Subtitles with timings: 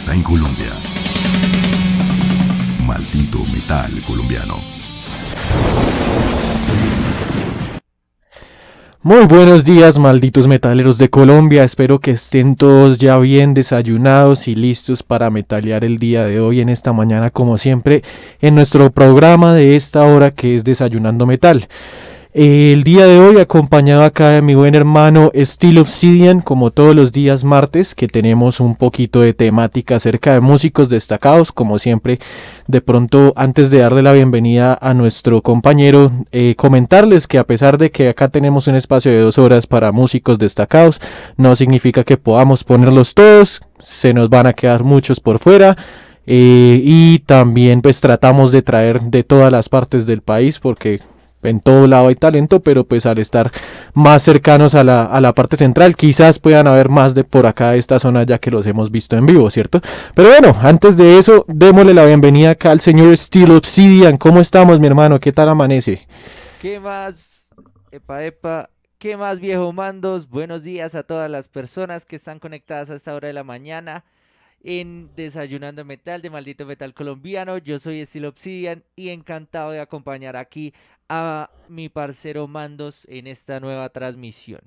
[0.00, 0.72] está en Colombia.
[2.86, 4.54] Maldito metal colombiano.
[9.02, 11.64] Muy buenos días, malditos metaleros de Colombia.
[11.64, 16.60] Espero que estén todos ya bien desayunados y listos para metalear el día de hoy
[16.60, 18.02] en esta mañana, como siempre,
[18.40, 21.68] en nuestro programa de esta hora que es Desayunando Metal.
[22.32, 27.10] El día de hoy acompañado acá de mi buen hermano Steel Obsidian, como todos los
[27.10, 32.20] días martes, que tenemos un poquito de temática acerca de músicos destacados, como siempre.
[32.68, 37.78] De pronto, antes de darle la bienvenida a nuestro compañero, eh, comentarles que a pesar
[37.78, 41.00] de que acá tenemos un espacio de dos horas para músicos destacados,
[41.36, 45.76] no significa que podamos ponerlos todos, se nos van a quedar muchos por fuera.
[46.26, 51.00] Eh, y también pues tratamos de traer de todas las partes del país porque
[51.42, 53.50] en todo lado hay talento, pero pues al estar
[53.94, 57.72] más cercanos a la, a la, parte central, quizás puedan haber más de por acá
[57.72, 59.80] de esta zona ya que los hemos visto en vivo, ¿cierto?
[60.14, 64.16] Pero bueno, antes de eso, démosle la bienvenida acá al señor Steel Obsidian.
[64.16, 65.20] ¿Cómo estamos, mi hermano?
[65.20, 66.06] ¿Qué tal amanece?
[66.60, 67.48] ¿Qué más?
[67.90, 68.70] Epa, epa.
[68.98, 70.28] ¿Qué más, viejo mandos?
[70.28, 74.04] Buenos días a todas las personas que están conectadas a esta hora de la mañana
[74.62, 77.56] en Desayunando Metal de Maldito Metal Colombiano.
[77.58, 80.74] Yo soy Steel Obsidian y encantado de acompañar aquí
[81.10, 84.60] a mi parcero Mandos en esta nueva transmisión.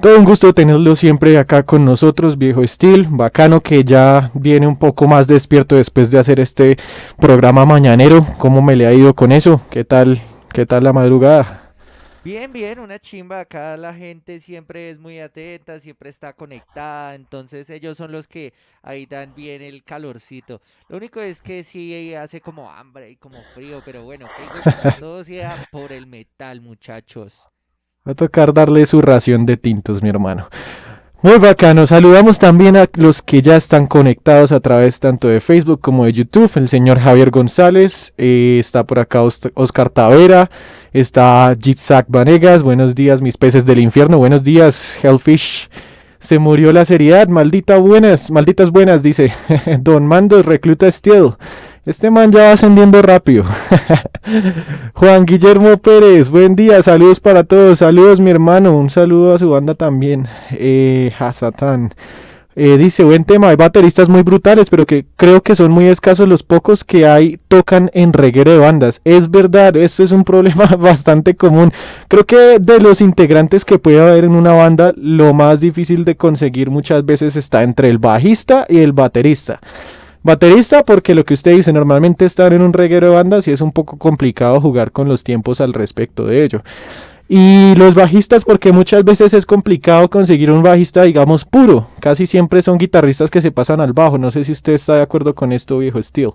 [0.00, 3.06] Todo un gusto tenerlo siempre acá con nosotros, viejo Steel.
[3.10, 6.78] Bacano que ya viene un poco más despierto después de hacer este
[7.18, 8.26] programa mañanero.
[8.38, 9.60] ¿Cómo me le ha ido con eso?
[9.70, 10.22] ¿Qué tal?
[10.54, 11.69] ¿Qué tal la madrugada?
[12.22, 13.40] Bien, bien, una chimba.
[13.40, 17.14] Acá la gente siempre es muy atenta, siempre está conectada.
[17.14, 18.52] Entonces ellos son los que
[18.82, 20.60] ahí dan bien el calorcito.
[20.88, 24.26] Lo único es que sí hace como hambre y como frío, pero bueno,
[25.00, 27.48] todo sea por el metal, muchachos.
[28.06, 30.48] Va a tocar darle su ración de tintos, mi hermano.
[31.22, 31.86] Muy bacano.
[31.86, 36.14] Saludamos también a los que ya están conectados a través tanto de Facebook como de
[36.14, 36.50] YouTube.
[36.54, 40.50] El señor Javier González, eh, está por acá Oscar Tavera,
[40.92, 42.62] está Jitsak Vanegas.
[42.62, 44.18] Buenos días, mis peces del infierno.
[44.18, 45.68] Buenos días, Hellfish.
[46.18, 49.32] Se murió la seriedad, maldita buenas, malditas buenas, dice
[49.80, 51.30] Don Mando Recluta Steel.
[51.86, 53.44] Este man ya va ascendiendo rápido.
[54.94, 59.48] Juan Guillermo Pérez, buen día, saludos para todos, saludos mi hermano, un saludo a su
[59.48, 60.26] banda también.
[60.50, 61.94] Eh, Hasatán.
[62.56, 66.26] Eh, dice, buen tema, hay bateristas muy brutales, pero que creo que son muy escasos
[66.26, 69.00] los pocos que hay tocan en reguero de bandas.
[69.04, 71.72] Es verdad, esto es un problema bastante común.
[72.08, 76.16] Creo que de los integrantes que puede haber en una banda, lo más difícil de
[76.16, 79.60] conseguir muchas veces está entre el bajista y el baterista.
[80.22, 83.60] Baterista, porque lo que usted dice, normalmente estar en un reguero de bandas y es
[83.62, 86.62] un poco complicado jugar con los tiempos al respecto de ello.
[87.32, 91.86] Y los bajistas, porque muchas veces es complicado conseguir un bajista, digamos, puro.
[92.00, 94.18] Casi siempre son guitarristas que se pasan al bajo.
[94.18, 96.32] No sé si usted está de acuerdo con esto, viejo Steel.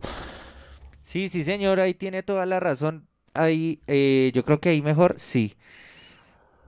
[1.04, 3.08] Sí, sí, señor, ahí tiene toda la razón.
[3.34, 5.56] Ahí, eh, yo creo que ahí mejor, sí.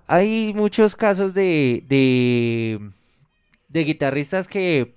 [0.08, 2.80] Hay muchos casos de, de,
[3.70, 4.96] de guitarristas que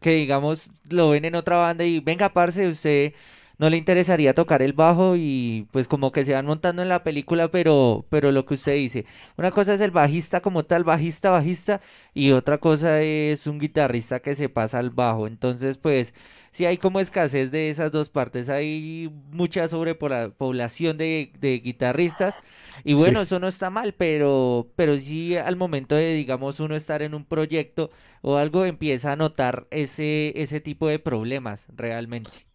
[0.00, 3.14] que digamos lo ven en otra banda y venga, parce, usted
[3.58, 7.04] no le interesaría tocar el bajo y pues como que se van montando en la
[7.04, 9.06] película, pero, pero lo que usted dice,
[9.36, 11.80] una cosa es el bajista como tal, bajista, bajista,
[12.14, 15.26] y otra cosa es un guitarrista que se pasa al bajo.
[15.26, 16.14] Entonces, pues,
[16.50, 22.42] sí hay como escasez de esas dos partes, hay mucha sobrepoblación de, de guitarristas
[22.84, 27.02] y bueno, eso no está mal, pero, pero sí al momento de, digamos, uno estar
[27.02, 27.90] en un proyecto
[28.22, 32.53] o algo, empieza a notar ese, ese tipo de problemas realmente.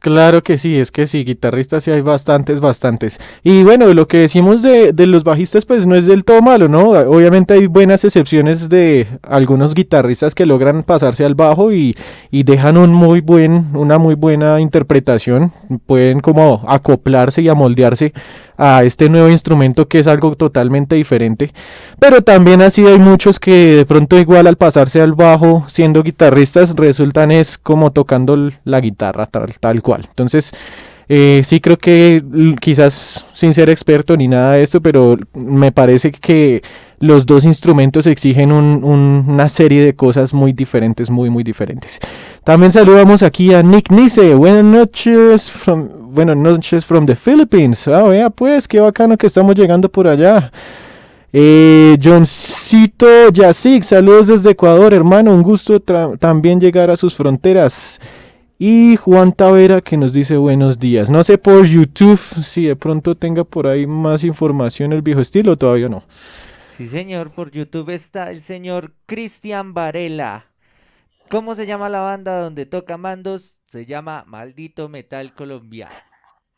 [0.00, 3.20] Claro que sí, es que sí, guitarristas sí hay bastantes, bastantes.
[3.42, 6.68] Y bueno, lo que decimos de, de, los bajistas pues no es del todo malo,
[6.68, 6.88] ¿no?
[6.88, 11.94] Obviamente hay buenas excepciones de algunos guitarristas que logran pasarse al bajo y,
[12.30, 15.52] y dejan un muy buen, una muy buena interpretación,
[15.84, 18.14] pueden como acoplarse y amoldearse
[18.60, 21.50] a este nuevo instrumento que es algo totalmente diferente.
[21.98, 26.76] Pero también así hay muchos que de pronto igual al pasarse al bajo siendo guitarristas
[26.76, 30.04] resultan es como tocando la guitarra tal, tal cual.
[30.06, 30.52] Entonces
[31.08, 32.22] eh, sí creo que
[32.60, 36.62] quizás sin ser experto ni nada de esto, pero me parece que
[36.98, 41.98] los dos instrumentos exigen una serie de cosas muy diferentes, muy, muy diferentes.
[42.44, 44.34] También saludamos aquí a Nick Nice.
[44.34, 45.50] Buenas noches,
[46.10, 47.86] buenas noches from the Philippines.
[47.88, 50.50] Ah, vea pues, qué bacano que estamos llegando por allá.
[51.32, 55.32] Eh, Johncito Yasik, saludos desde Ecuador, hermano.
[55.32, 58.00] Un gusto también llegar a sus fronteras.
[58.58, 61.08] Y Juan Tavera que nos dice buenos días.
[61.08, 65.56] No sé por YouTube si de pronto tenga por ahí más información el viejo estilo,
[65.56, 66.02] todavía no.
[66.76, 70.46] Sí, señor, por YouTube está el señor Cristian Varela.
[71.30, 73.56] ¿Cómo se llama la banda donde toca mandos?
[73.70, 75.94] Se llama Maldito Metal Colombiano.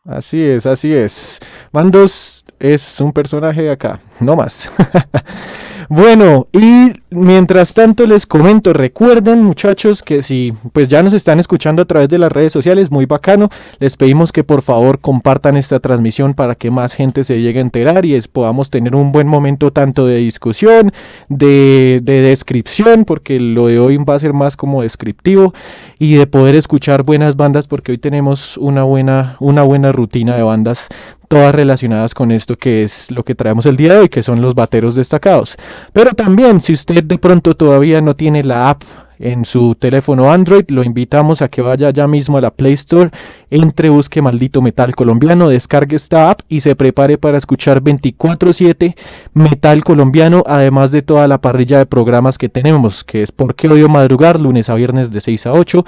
[0.07, 1.40] Así es, así es.
[1.71, 4.73] Mandos es un personaje acá, no más.
[5.89, 11.83] bueno, y mientras tanto les comento, recuerden muchachos que si pues ya nos están escuchando
[11.83, 13.49] a través de las redes sociales, muy bacano,
[13.79, 17.62] les pedimos que por favor compartan esta transmisión para que más gente se llegue a
[17.62, 20.93] enterar y es, podamos tener un buen momento tanto de discusión,
[21.29, 25.55] de, de descripción, porque lo de hoy va a ser más como descriptivo
[25.99, 30.43] y de poder escuchar buenas bandas porque hoy tenemos una buena, una buena rutina de
[30.43, 30.89] bandas
[31.33, 34.43] todas relacionadas con esto que es lo que traemos el día de hoy, que son
[34.43, 35.57] los bateros destacados.
[35.95, 38.83] Pero también, si usted de pronto todavía no tiene la app
[39.19, 43.09] en su teléfono Android, lo invitamos a que vaya ya mismo a la Play Store,
[43.49, 48.95] entre, busque Maldito Metal Colombiano, descargue esta app y se prepare para escuchar 24/7
[49.33, 53.69] Metal Colombiano, además de toda la parrilla de programas que tenemos, que es Por qué
[53.69, 55.83] odio madrugar, lunes a viernes de 6 a 8,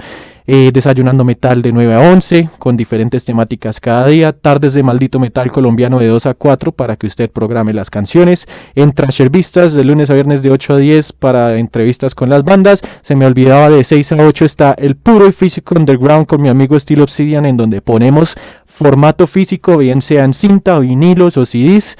[0.47, 5.19] eh, desayunando metal de 9 a 11, con diferentes temáticas cada día, tardes de maldito
[5.19, 9.73] metal colombiano de 2 a 4 para que usted programe las canciones, en Trasher Vistas
[9.73, 13.25] de lunes a viernes de 8 a 10 para entrevistas con las bandas, se me
[13.25, 17.03] olvidaba de 6 a 8 está el puro y físico underground con mi amigo estilo
[17.03, 18.35] Obsidian en donde ponemos
[18.75, 21.95] formato físico, bien sea en cinta, vinilos o CDs,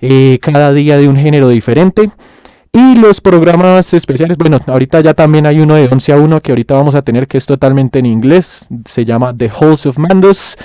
[0.00, 2.10] eh, cada día de un género diferente.
[2.74, 6.52] Y los programas especiales, bueno, ahorita ya también hay uno de 11 a 1 que
[6.52, 10.56] ahorita vamos a tener que es totalmente en inglés, se llama The Halls of Mandos.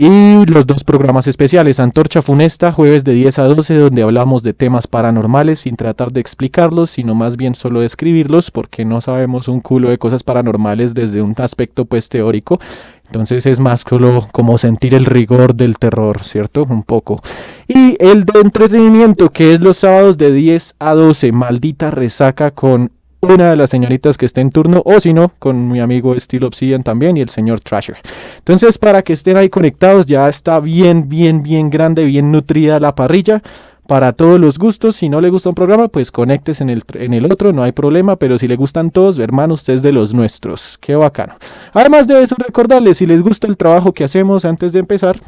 [0.00, 4.52] Y los dos programas especiales, Antorcha Funesta, jueves de 10 a 12, donde hablamos de
[4.54, 9.60] temas paranormales sin tratar de explicarlos, sino más bien solo describirlos, porque no sabemos un
[9.60, 12.60] culo de cosas paranormales desde un aspecto pues teórico.
[13.08, 16.66] Entonces es más solo como sentir el rigor del terror, ¿cierto?
[16.68, 17.20] Un poco.
[17.66, 22.90] Y el de entretenimiento, que es los sábados de 10 a 12, maldita resaca con
[23.20, 26.44] una de las señoritas que esté en turno, o si no, con mi amigo Steel
[26.44, 27.96] Obsidian también y el señor Trasher.
[28.38, 32.94] Entonces, para que estén ahí conectados, ya está bien, bien, bien grande, bien nutrida la
[32.94, 33.42] parrilla.
[33.88, 37.14] Para todos los gustos, si no le gusta un programa, pues conectes en el, en
[37.14, 40.12] el otro, no hay problema, pero si le gustan todos, hermano, usted es de los
[40.12, 41.36] nuestros, qué bacano.
[41.72, 45.18] Además de eso, recordarles, si les gusta el trabajo que hacemos antes de empezar,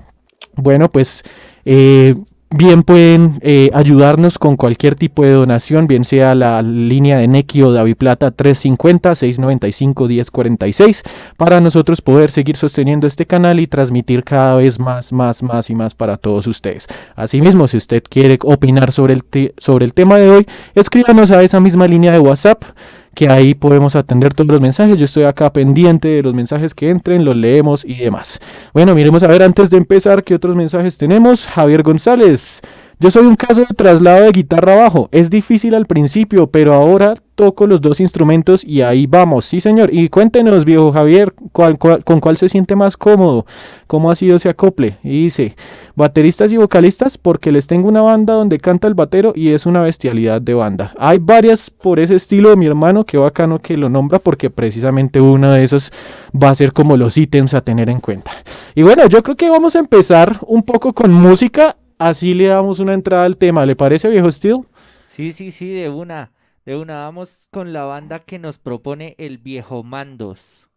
[0.56, 1.24] bueno, pues
[1.64, 2.14] eh,
[2.52, 7.62] Bien pueden eh, ayudarnos con cualquier tipo de donación, bien sea la línea de Nequi
[7.62, 11.02] o Daviplata 350-695-1046,
[11.37, 15.76] para nosotros poder seguir sosteniendo este canal y transmitir cada vez más, más, más y
[15.76, 16.88] más para todos ustedes.
[17.14, 19.23] Asimismo, si usted quiere opinar sobre el,
[19.59, 22.64] sobre el tema de hoy, escríbanos a esa misma línea de WhatsApp
[23.14, 24.96] que ahí podemos atender todos los mensajes.
[24.96, 28.40] Yo estoy acá pendiente de los mensajes que entren, los leemos y demás.
[28.72, 31.46] Bueno, miremos a ver antes de empezar qué otros mensajes tenemos.
[31.46, 32.60] Javier González.
[32.98, 35.08] Yo soy un caso de traslado de guitarra abajo.
[35.10, 39.47] Es difícil al principio, pero ahora toco los dos instrumentos y ahí vamos.
[39.47, 39.88] Sí, señor.
[39.94, 43.47] Y cuéntenos, viejo Javier, ¿con cuál se siente más cómodo?
[43.87, 44.99] ¿Cómo ha sido ese acople?
[45.02, 45.56] Y dice,
[45.97, 49.80] bateristas y vocalistas, porque les tengo una banda donde canta el batero y es una
[49.80, 50.92] bestialidad de banda.
[50.99, 55.18] Hay varias por ese estilo de mi hermano, que bacano que lo nombra, porque precisamente
[55.18, 55.90] uno de esos
[56.30, 58.32] va a ser como los ítems a tener en cuenta.
[58.75, 62.80] Y bueno, yo creo que vamos a empezar un poco con música así le damos
[62.80, 63.64] una entrada al tema.
[63.64, 64.61] ¿Le parece, viejo Steel?
[65.06, 66.32] Sí, sí, sí, de una.
[66.70, 70.68] De con la banda que nos propone el viejo Mandos.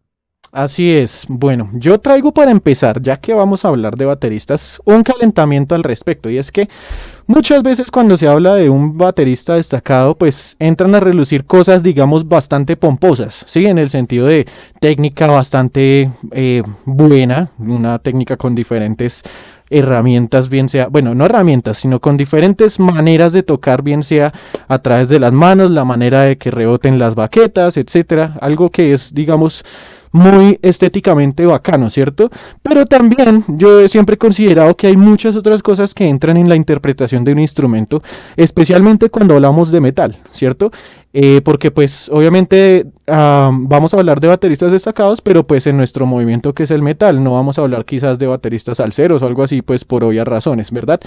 [0.51, 1.27] Así es.
[1.29, 5.83] Bueno, yo traigo para empezar, ya que vamos a hablar de bateristas, un calentamiento al
[5.83, 6.31] respecto.
[6.31, 6.67] Y es que
[7.27, 12.27] muchas veces cuando se habla de un baterista destacado, pues entran a relucir cosas, digamos,
[12.27, 13.43] bastante pomposas.
[13.47, 14.47] Sí, en el sentido de
[14.79, 19.23] técnica bastante eh, buena, una técnica con diferentes
[19.73, 24.33] herramientas, bien sea, bueno, no herramientas, sino con diferentes maneras de tocar, bien sea
[24.67, 28.93] a través de las manos, la manera de que reboten las baquetas, etcétera, algo que
[28.93, 29.63] es, digamos,
[30.13, 32.29] muy estéticamente bacano, ¿cierto?
[32.61, 36.55] Pero también yo siempre he considerado que hay muchas otras cosas que entran en la
[36.55, 38.01] interpretación de un instrumento,
[38.37, 40.71] especialmente cuando hablamos de metal, ¿cierto?
[41.15, 46.53] Eh, porque pues obviamente vamos a hablar de bateristas destacados, pero pues en nuestro movimiento
[46.53, 49.61] que es el metal, no vamos a hablar quizás de bateristas salseros o algo así,
[49.61, 50.99] pues por obvias razones, ¿verdad?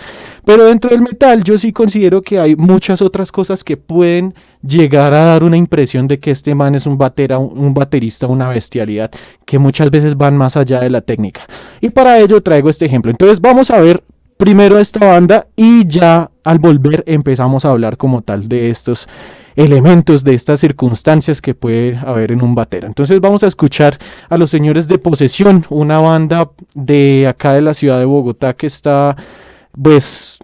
[0.44, 5.12] Pero dentro del metal yo sí considero que hay muchas otras cosas que pueden llegar
[5.12, 9.10] a dar una impresión de que este man es un batera, un baterista, una bestialidad,
[9.44, 11.46] que muchas veces van más allá de la técnica.
[11.80, 13.10] Y para ello traigo este ejemplo.
[13.10, 14.04] Entonces vamos a ver
[14.36, 19.08] primero esta banda y ya al volver empezamos a hablar como tal de estos
[19.56, 22.86] elementos de estas circunstancias que puede haber en un batero.
[22.86, 23.98] Entonces vamos a escuchar
[24.28, 28.66] a los señores de Posesión, una banda de acá de la ciudad de Bogotá que
[28.66, 29.16] está
[29.80, 30.38] pues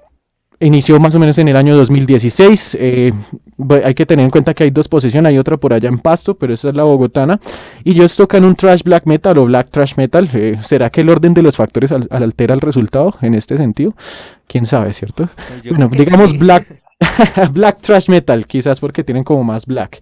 [0.67, 2.77] inició más o menos en el año 2016.
[2.81, 3.13] Eh,
[3.85, 6.37] hay que tener en cuenta que hay dos posesiones, hay otra por allá en Pasto,
[6.37, 7.41] pero esa es la bogotana.
[7.85, 10.29] Y ellos tocan un trash black metal o black trash metal.
[10.33, 13.95] Eh, ¿Será que el orden de los factores altera el resultado en este sentido?
[14.47, 15.29] Quién sabe, ¿cierto?
[15.49, 16.82] Pues bueno, digamos black,
[17.53, 20.01] black trash metal, quizás porque tienen como más black.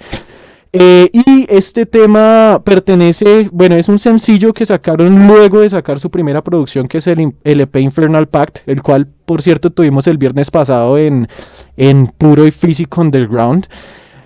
[0.72, 6.10] Eh, y este tema pertenece, bueno, es un sencillo que sacaron luego de sacar su
[6.10, 10.16] primera producción, que es el LP e Infernal Pact, el cual, por cierto, tuvimos el
[10.16, 11.28] viernes pasado en,
[11.76, 13.66] en Puro y Físico Underground.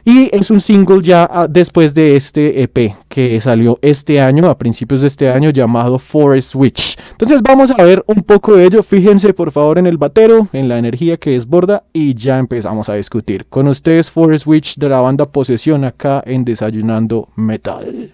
[0.04, 4.58] Y es un single ya ah, después de este EP que salió este año, a
[4.58, 6.99] principios de este año, llamado Forest Witch.
[7.12, 8.82] Entonces vamos a ver un poco de ello.
[8.82, 12.94] Fíjense por favor en el batero, en la energía que desborda y ya empezamos a
[12.94, 13.46] discutir.
[13.46, 18.12] Con ustedes Forest Witch de la banda Posesión acá en Desayunando Metal.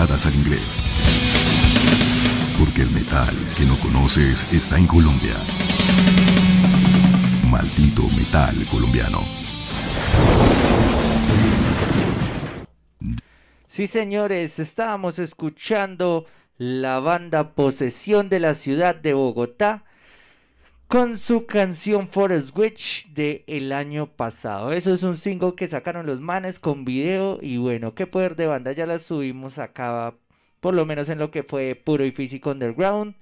[0.00, 0.78] Al inglés.
[2.56, 5.34] Porque el metal que no conoces está en Colombia.
[7.50, 9.22] Maldito metal colombiano.
[13.66, 16.26] Sí, señores, estábamos escuchando
[16.58, 19.84] la banda Posesión de la ciudad de Bogotá
[20.88, 24.72] con su canción Forest Witch de el año pasado.
[24.72, 28.46] Eso es un single que sacaron los manes con video y bueno, qué poder de
[28.46, 30.14] banda ya la subimos acá,
[30.60, 33.16] por lo menos en lo que fue puro y físico underground.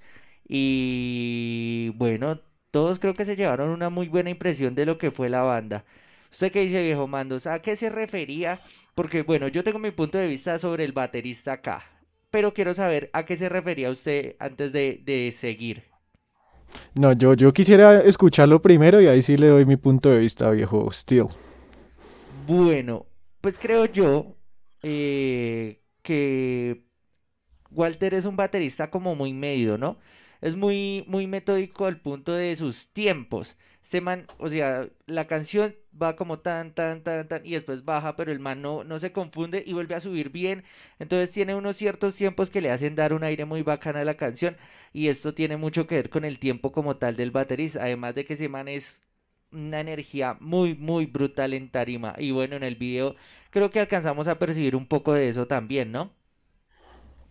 [0.47, 5.29] Y bueno, todos creo que se llevaron una muy buena impresión de lo que fue
[5.29, 5.85] la banda.
[6.31, 7.47] ¿Usted qué dice, viejo Mandos?
[7.47, 8.61] ¿A qué se refería?
[8.95, 11.85] Porque bueno, yo tengo mi punto de vista sobre el baterista acá,
[12.31, 15.96] pero quiero saber a qué se refería usted antes de, de seguir.
[16.95, 20.49] No, yo, yo quisiera escucharlo primero y ahí sí le doy mi punto de vista,
[20.51, 21.27] viejo Steel.
[22.47, 23.05] Bueno,
[23.41, 24.35] pues creo yo
[24.83, 26.83] eh, que
[27.71, 29.97] Walter es un baterista como muy medio, ¿no?
[30.41, 33.57] Es muy, muy metódico al punto de sus tiempos.
[33.81, 38.15] Este man, o sea, la canción va como tan, tan, tan, tan, y después baja,
[38.15, 40.63] pero el man no, no se confunde y vuelve a subir bien.
[40.99, 44.15] Entonces tiene unos ciertos tiempos que le hacen dar un aire muy bacano a la
[44.15, 44.57] canción,
[44.93, 48.25] y esto tiene mucho que ver con el tiempo como tal del baterista, además de
[48.25, 49.01] que ese man es
[49.51, 52.15] una energía muy, muy brutal en tarima.
[52.17, 53.15] Y bueno, en el video
[53.49, 56.11] creo que alcanzamos a percibir un poco de eso también, ¿no?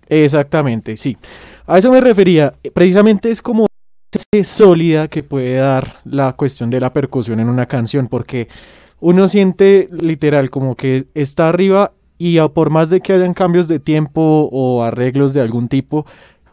[0.08, 1.16] Exactamente, sí.
[1.66, 2.54] A eso me refería.
[2.72, 3.66] Precisamente es como
[4.44, 8.48] sólida que puede dar la cuestión de la percusión en una canción, porque
[9.00, 13.78] uno siente literal como que está arriba y por más de que hayan cambios de
[13.78, 16.06] tiempo o arreglos de algún tipo,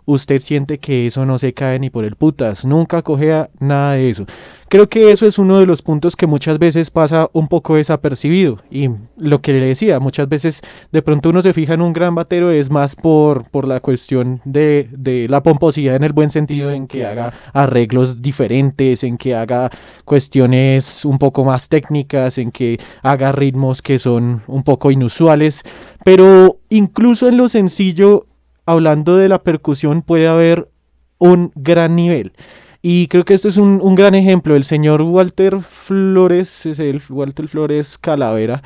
[0.06, 4.10] usted siente que eso no se cae ni por el putas, nunca cogea nada de
[4.10, 4.26] eso.
[4.74, 8.58] Creo que eso es uno de los puntos que muchas veces pasa un poco desapercibido
[8.72, 10.62] y lo que le decía, muchas veces
[10.92, 14.42] de pronto uno se fija en un gran batero es más por, por la cuestión
[14.46, 19.36] de, de la pomposidad en el buen sentido, en que haga arreglos diferentes, en que
[19.36, 19.70] haga
[20.06, 25.62] cuestiones un poco más técnicas, en que haga ritmos que son un poco inusuales,
[26.04, 28.26] pero incluso en lo sencillo
[28.66, 30.70] hablando de la percusión puede haber
[31.18, 32.34] un gran nivel.
[32.82, 34.56] Y creo que este es un, un gran ejemplo.
[34.56, 38.62] El señor Walter Flores, es el Walter Flores Calavera,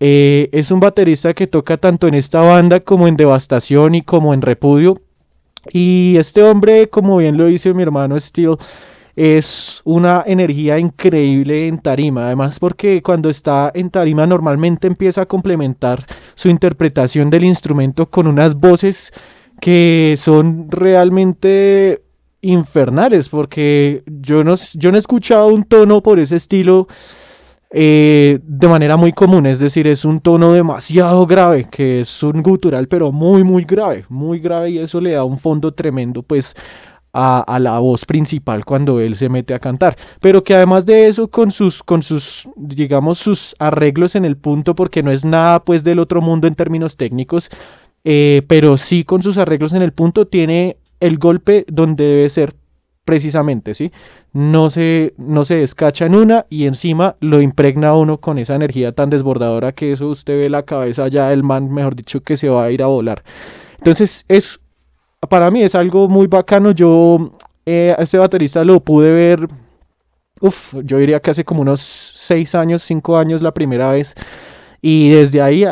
[0.00, 4.34] eh, es un baterista que toca tanto en esta banda como en Devastación y como
[4.34, 5.00] en Repudio.
[5.72, 8.56] Y este hombre, como bien lo dice mi hermano Steel,
[9.16, 15.26] es una energía increíble en tarima, además porque cuando está en tarima normalmente empieza a
[15.26, 19.12] complementar su interpretación del instrumento con unas voces
[19.60, 22.02] que son realmente
[22.40, 26.88] infernales, porque yo no, yo no he escuchado un tono por ese estilo
[27.70, 32.42] eh, de manera muy común, es decir, es un tono demasiado grave, que es un
[32.42, 36.54] gutural, pero muy, muy grave, muy grave y eso le da un fondo tremendo, pues
[37.14, 39.96] a, la voz principal cuando él se mete a cantar.
[40.20, 44.74] Pero que además de eso, con sus, con sus, digamos, sus arreglos en el punto,
[44.74, 47.48] porque no es nada pues del otro mundo en términos técnicos,
[48.02, 52.54] eh, pero sí con sus arreglos en el punto tiene el golpe donde debe ser
[53.04, 53.92] precisamente, ¿sí?
[54.32, 58.92] No se, no se descacha en una y encima lo impregna uno con esa energía
[58.92, 62.48] tan desbordadora que eso usted ve la cabeza ya del man, mejor dicho, que se
[62.48, 63.22] va a ir a volar.
[63.76, 64.58] Entonces es
[65.28, 66.72] para mí es algo muy bacano.
[66.72, 67.32] Yo
[67.66, 69.48] eh, a este baterista lo pude ver,
[70.40, 74.14] uf, yo diría que hace como unos 6 años, 5 años la primera vez.
[74.82, 75.64] Y desde ahí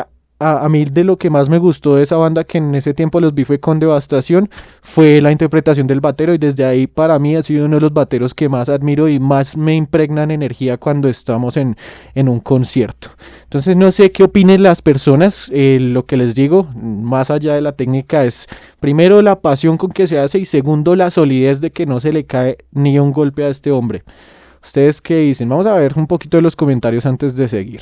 [0.43, 3.19] a, mí de lo que más me gustó de esa banda que en ese tiempo
[3.19, 4.49] los vi fue con Devastación,
[4.81, 7.93] fue la interpretación del batero y desde ahí para mí ha sido uno de los
[7.93, 11.77] bateros que más admiro y más me impregnan energía cuando estamos en,
[12.15, 13.09] en un concierto.
[13.43, 17.61] Entonces no sé qué opinen las personas, eh, lo que les digo, más allá de
[17.61, 18.47] la técnica es
[18.79, 22.11] primero la pasión con que se hace y segundo la solidez de que no se
[22.11, 24.03] le cae ni un golpe a este hombre.
[24.63, 25.49] ¿Ustedes qué dicen?
[25.49, 27.81] Vamos a ver un poquito de los comentarios antes de seguir.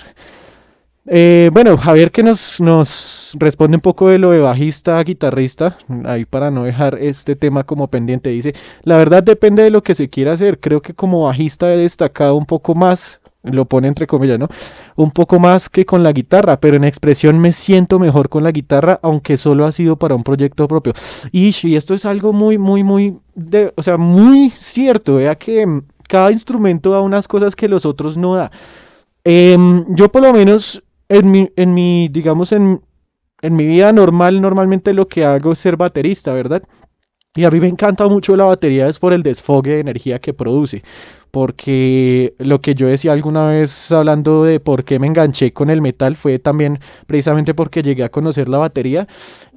[1.07, 6.51] Eh, bueno, Javier que nos, responde un poco de lo de bajista, guitarrista, ahí para
[6.51, 10.33] no dejar este tema como pendiente, dice, la verdad depende de lo que se quiera
[10.33, 14.47] hacer, creo que como bajista he destacado un poco más, lo pone entre comillas, ¿no?
[14.95, 18.51] Un poco más que con la guitarra, pero en expresión me siento mejor con la
[18.51, 20.93] guitarra, aunque solo ha sido para un proyecto propio.
[21.31, 25.81] Y, y esto es algo muy, muy, muy, de, o sea, muy cierto, vea que
[26.07, 28.51] cada instrumento da unas cosas que los otros no da.
[29.23, 32.81] Em, yo por lo menos en mi, en mi digamos, en,
[33.41, 36.63] en mi vida normal, normalmente lo que hago es ser baterista, ¿verdad?
[37.35, 40.33] Y a mí me encanta mucho la batería es por el desfogue de energía que
[40.33, 40.83] produce.
[41.31, 45.81] porque lo que yo decía alguna vez hablando de por qué me enganché con el
[45.81, 49.07] metal fue también precisamente porque llegué a conocer la batería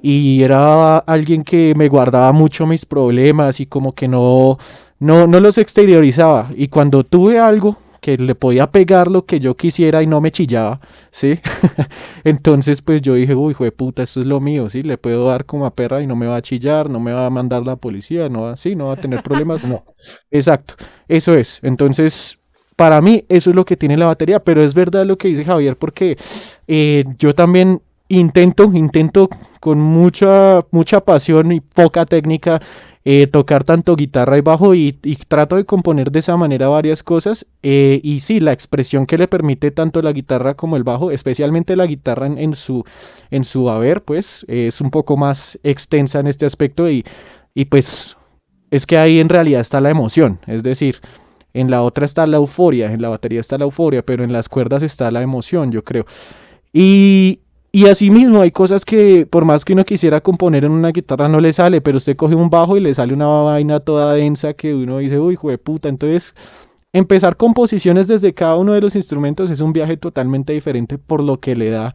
[0.01, 4.57] y era alguien que me guardaba mucho mis problemas y como que no,
[4.99, 6.49] no, no los exteriorizaba.
[6.55, 10.29] Y cuando tuve algo que le podía pegar lo que yo quisiera y no me
[10.29, 11.39] chillaba, ¿sí?
[12.23, 14.83] Entonces, pues yo dije, uy, hijo de puta, esto es lo mío, ¿sí?
[14.83, 17.25] Le puedo dar como a perra y no me va a chillar, no me va
[17.25, 19.85] a mandar la policía, no va, sí, no va a tener problemas, no.
[20.29, 20.75] Exacto,
[21.07, 21.59] eso es.
[21.63, 22.37] Entonces,
[22.75, 25.43] para mí, eso es lo que tiene la batería, pero es verdad lo que dice
[25.43, 26.15] Javier, porque
[26.67, 32.61] eh, yo también intento, intento con mucha, mucha pasión y poca técnica
[33.05, 34.93] eh, tocar tanto guitarra y bajo y,
[35.27, 37.45] trato de componer de esa manera varias cosas.
[37.61, 41.75] Eh, y sí, la expresión que le permite tanto la guitarra como el bajo, especialmente
[41.75, 42.83] la guitarra en, su,
[43.29, 47.05] en su haber, pues es un poco más extensa en este aspecto y,
[47.53, 48.17] y pues
[48.71, 50.99] es que ahí en realidad está la emoción, es decir,
[51.53, 54.49] en la otra está la euforia, en la batería está la euforia, pero en las
[54.49, 56.05] cuerdas está la emoción, yo creo.
[56.73, 57.39] Y,
[57.75, 61.41] y asimismo hay cosas que por más que uno quisiera componer en una guitarra no
[61.41, 64.73] le sale, pero usted coge un bajo y le sale una vaina toda densa que
[64.73, 65.89] uno dice, uy, hijo de puta.
[65.89, 66.33] Entonces,
[66.93, 71.41] empezar composiciones desde cada uno de los instrumentos es un viaje totalmente diferente por lo
[71.41, 71.93] que le da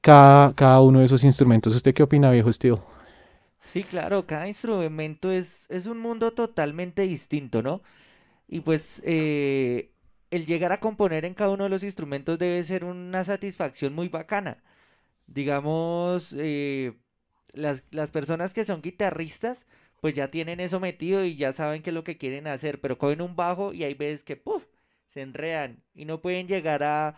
[0.00, 1.74] cada, cada uno de esos instrumentos.
[1.74, 2.84] ¿Usted qué opina, viejo estilo?
[3.64, 7.82] Sí, claro, cada instrumento es, es un mundo totalmente distinto, ¿no?
[8.46, 9.90] Y pues eh,
[10.30, 14.08] el llegar a componer en cada uno de los instrumentos debe ser una satisfacción muy
[14.08, 14.58] bacana
[15.26, 16.94] digamos, eh,
[17.52, 19.66] las, las personas que son guitarristas,
[20.00, 22.98] pues ya tienen eso metido y ya saben qué es lo que quieren hacer, pero
[22.98, 24.64] cogen un bajo y hay veces que, ¡puf!,
[25.08, 27.16] se enredan y no pueden llegar a,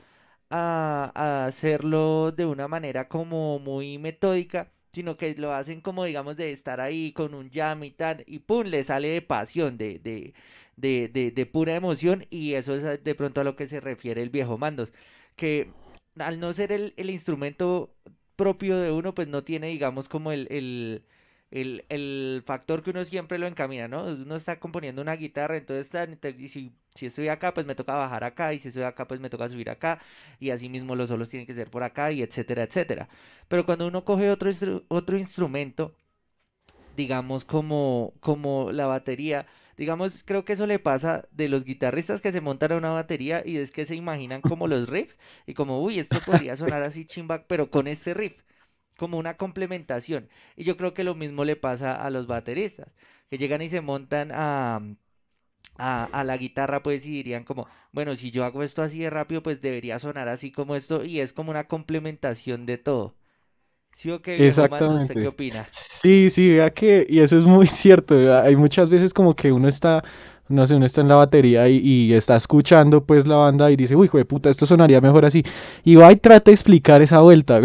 [0.50, 6.50] a, hacerlo de una manera como muy metódica, sino que lo hacen como, digamos, de
[6.52, 10.34] estar ahí con un jam y tal, y ¡pum!, le sale de pasión, de, de,
[10.76, 14.22] de, de, de pura emoción, y eso es de pronto a lo que se refiere
[14.22, 14.92] el viejo Mandos,
[15.36, 15.72] que
[16.20, 17.94] al no ser el, el instrumento
[18.36, 21.04] propio de uno, pues no tiene, digamos, como el, el,
[21.50, 24.04] el, el, factor que uno siempre lo encamina, ¿no?
[24.04, 26.06] Uno está componiendo una guitarra, entonces está,
[26.48, 29.30] si, si estoy acá, pues me toca bajar acá, y si estoy acá, pues me
[29.30, 30.00] toca subir acá,
[30.38, 33.08] y así mismo los solos tienen que ser por acá, y etcétera, etcétera.
[33.48, 34.50] Pero cuando uno coge otro,
[34.88, 35.94] otro instrumento,
[36.96, 39.46] digamos como, como la batería,
[39.78, 43.42] Digamos, creo que eso le pasa de los guitarristas que se montan a una batería
[43.46, 47.06] y es que se imaginan como los riffs y como, uy, esto podría sonar así
[47.06, 48.42] chimba, pero con este riff,
[48.98, 50.28] como una complementación.
[50.56, 52.94] Y yo creo que lo mismo le pasa a los bateristas,
[53.30, 54.82] que llegan y se montan a,
[55.76, 59.10] a, a, la guitarra, pues y dirían como, bueno, si yo hago esto así de
[59.10, 63.17] rápido, pues debería sonar así como esto y es como una complementación de todo.
[63.94, 65.02] ¿Sí o qué, Exactamente.
[65.02, 65.66] ¿Usted qué opina?
[65.70, 69.68] Sí, sí, vea que, y eso es muy cierto, hay muchas veces como que uno
[69.68, 70.02] está
[70.48, 73.94] no sé, uno está en la batería y, está escuchando pues la banda y dice,
[73.94, 75.44] uy, de puta, esto sonaría mejor así.
[75.84, 77.60] Y va y trata de explicar esa vuelta,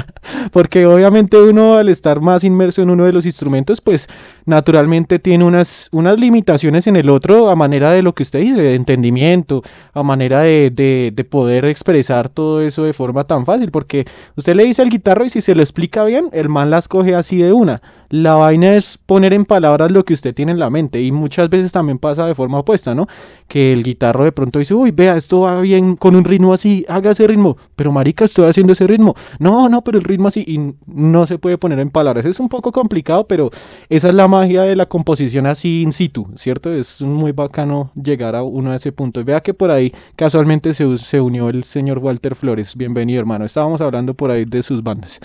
[0.52, 4.08] porque obviamente uno al estar más inmerso en uno de los instrumentos, pues
[4.44, 8.60] naturalmente tiene unas, unas limitaciones en el otro a manera de lo que usted dice,
[8.60, 9.62] de entendimiento,
[9.92, 14.54] a manera de, de, de poder expresar todo eso de forma tan fácil, porque usted
[14.54, 17.38] le dice al guitarro y si se lo explica bien, el man las coge así
[17.38, 17.80] de una.
[18.10, 21.50] La vaina es poner en palabras lo que usted tiene en la mente y muchas
[21.50, 23.06] veces también de forma opuesta, ¿no?
[23.46, 26.84] Que el guitarro de pronto dice, uy, vea, esto va bien con un ritmo así,
[26.88, 29.14] haga ese ritmo, pero marica, estoy haciendo ese ritmo.
[29.38, 32.26] No, no, pero el ritmo así y no se puede poner en palabras.
[32.26, 33.50] Es un poco complicado, pero
[33.88, 36.72] esa es la magia de la composición así in situ, ¿cierto?
[36.72, 39.24] Es muy bacano llegar a uno a ese punto.
[39.24, 42.76] Vea que por ahí casualmente se, se unió el señor Walter Flores.
[42.76, 43.44] Bienvenido, hermano.
[43.44, 45.20] Estábamos hablando por ahí de sus bandas.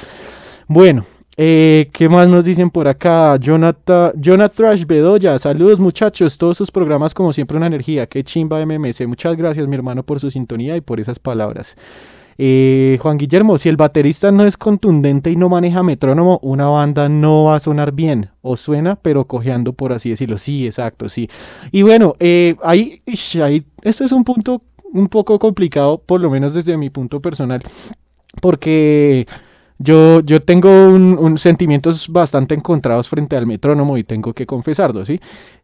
[0.67, 3.37] Bueno, eh, ¿Qué más nos dicen por acá?
[3.37, 8.63] Jonathan, Jonathan Trash Bedoya, saludos muchachos, todos sus programas como siempre una energía, qué chimba
[8.63, 11.75] MMC, muchas gracias mi hermano por su sintonía y por esas palabras.
[12.37, 17.09] Eh, Juan Guillermo, si el baterista no es contundente y no maneja metrónomo, una banda
[17.09, 21.29] no va a sonar bien, o suena, pero cojeando por así decirlo, sí, exacto, sí.
[21.71, 23.01] Y bueno, eh, ahí,
[23.41, 24.61] ahí, este es un punto
[24.93, 27.61] un poco complicado, por lo menos desde mi punto personal,
[28.41, 29.25] porque...
[29.83, 35.19] Yo, yo tengo un, sentimientos bastante encontrados frente al metrónomo y tengo que confesarlo, ¿sí?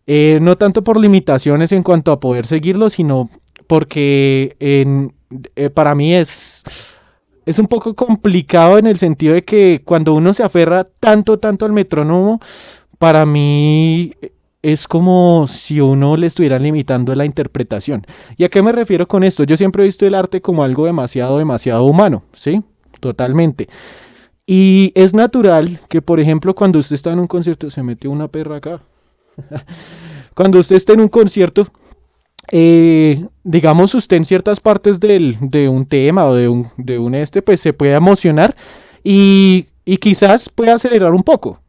[0.08, 3.29] Eh, no tanto por limitaciones en cuanto a poder seguirlo, sino
[3.67, 6.63] porque eh, para mí es,
[7.45, 11.65] es un poco complicado en el sentido de que cuando uno se aferra tanto, tanto
[11.65, 12.39] al metrónomo,
[12.97, 14.13] para mí
[14.62, 18.05] es como si uno le estuviera limitando la interpretación.
[18.38, 19.45] ¿Y a qué me refiero con esto?
[19.45, 22.62] Yo siempre he visto el arte como algo demasiado, demasiado humano, ¿sí?
[22.99, 23.69] Totalmente.
[24.52, 28.28] Y es natural que, por ejemplo, cuando usted está en un concierto, se metió una
[28.28, 28.82] perra acá.
[30.34, 31.68] cuando usted está en un concierto
[32.52, 37.14] eh, digamos, usted en ciertas partes del, de un tema o de un, de un
[37.14, 38.56] este, pues se puede emocionar
[39.04, 41.62] y, y quizás pueda acelerar un poco.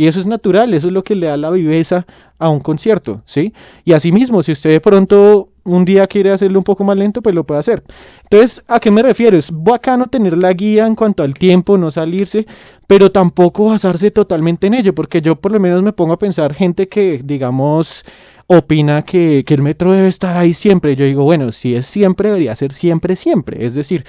[0.00, 2.06] Y eso es natural, eso es lo que le da la viveza
[2.38, 3.52] a un concierto, ¿sí?
[3.84, 7.34] Y asimismo, si usted de pronto un día quiere hacerlo un poco más lento, pues
[7.34, 7.84] lo puede hacer.
[8.22, 9.36] Entonces, ¿a qué me refiero?
[9.36, 12.46] Es bacano tener la guía en cuanto al tiempo, no salirse,
[12.86, 16.54] pero tampoco basarse totalmente en ello, porque yo por lo menos me pongo a pensar
[16.54, 18.02] gente que, digamos,
[18.46, 20.96] opina que, que el metro debe estar ahí siempre.
[20.96, 23.66] Yo digo, bueno, si es siempre, debería ser siempre, siempre.
[23.66, 24.06] Es decir,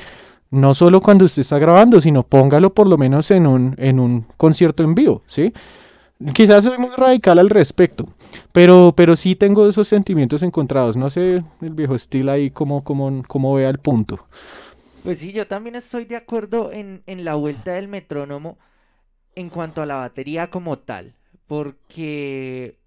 [0.51, 4.25] no solo cuando usted está grabando, sino póngalo por lo menos en un, en un
[4.37, 5.51] concierto en vivo, ¿sí?
[6.33, 8.07] Quizás soy muy radical al respecto,
[8.51, 10.95] pero, pero sí tengo esos sentimientos encontrados.
[10.97, 14.27] No sé el viejo estilo ahí cómo, cómo, cómo vea el punto.
[15.03, 18.59] Pues sí, yo también estoy de acuerdo en, en la vuelta del metrónomo
[19.35, 21.15] en cuanto a la batería como tal,
[21.47, 22.77] porque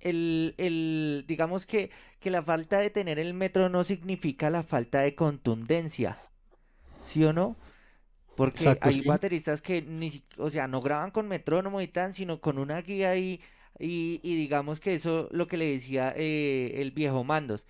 [0.00, 5.00] el, el, digamos que, que la falta de tener el metro no significa la falta
[5.00, 6.16] de contundencia,
[7.04, 7.56] ¿sí o no?
[8.40, 9.02] Porque Exacto, hay sí.
[9.02, 13.16] bateristas que ni, o sea, no graban con metrónomo y tan, sino con una guía
[13.16, 13.40] y,
[13.78, 17.66] y, y digamos que eso lo que le decía eh, el viejo Mandos.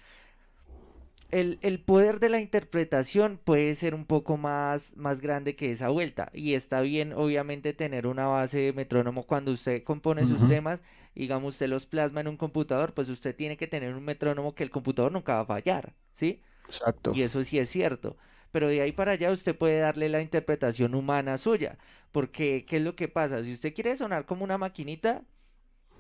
[1.30, 5.88] El, el poder de la interpretación puede ser un poco más, más grande que esa
[5.88, 6.28] vuelta.
[6.34, 10.80] Y está bien, obviamente, tener una base de metrónomo cuando usted compone sus temas,
[11.14, 14.64] digamos, usted los plasma en un computador, pues usted tiene que tener un metrónomo que
[14.64, 16.42] el computador nunca va a fallar, ¿sí?
[16.68, 17.10] Exacto.
[17.10, 18.16] Y eso sí es cierto.
[18.52, 21.78] Pero de ahí para allá usted puede darle la interpretación humana suya.
[22.12, 23.44] Porque, ¿qué es lo que pasa?
[23.44, 25.22] Si usted quiere sonar como una maquinita,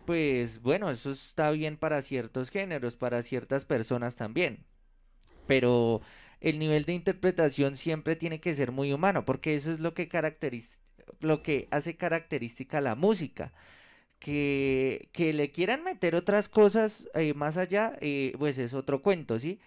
[0.04, 4.64] pues bueno, eso está bien para ciertos géneros, para ciertas personas también.
[5.46, 6.00] Pero
[6.40, 10.08] el nivel de interpretación siempre tiene que ser muy humano, porque eso es lo que
[10.08, 10.78] caracteriza,
[11.20, 13.52] lo que hace característica a la música.
[14.18, 19.38] Que, que le quieran meter otras cosas eh, más allá, eh, pues es otro cuento,
[19.38, 19.60] ¿sí?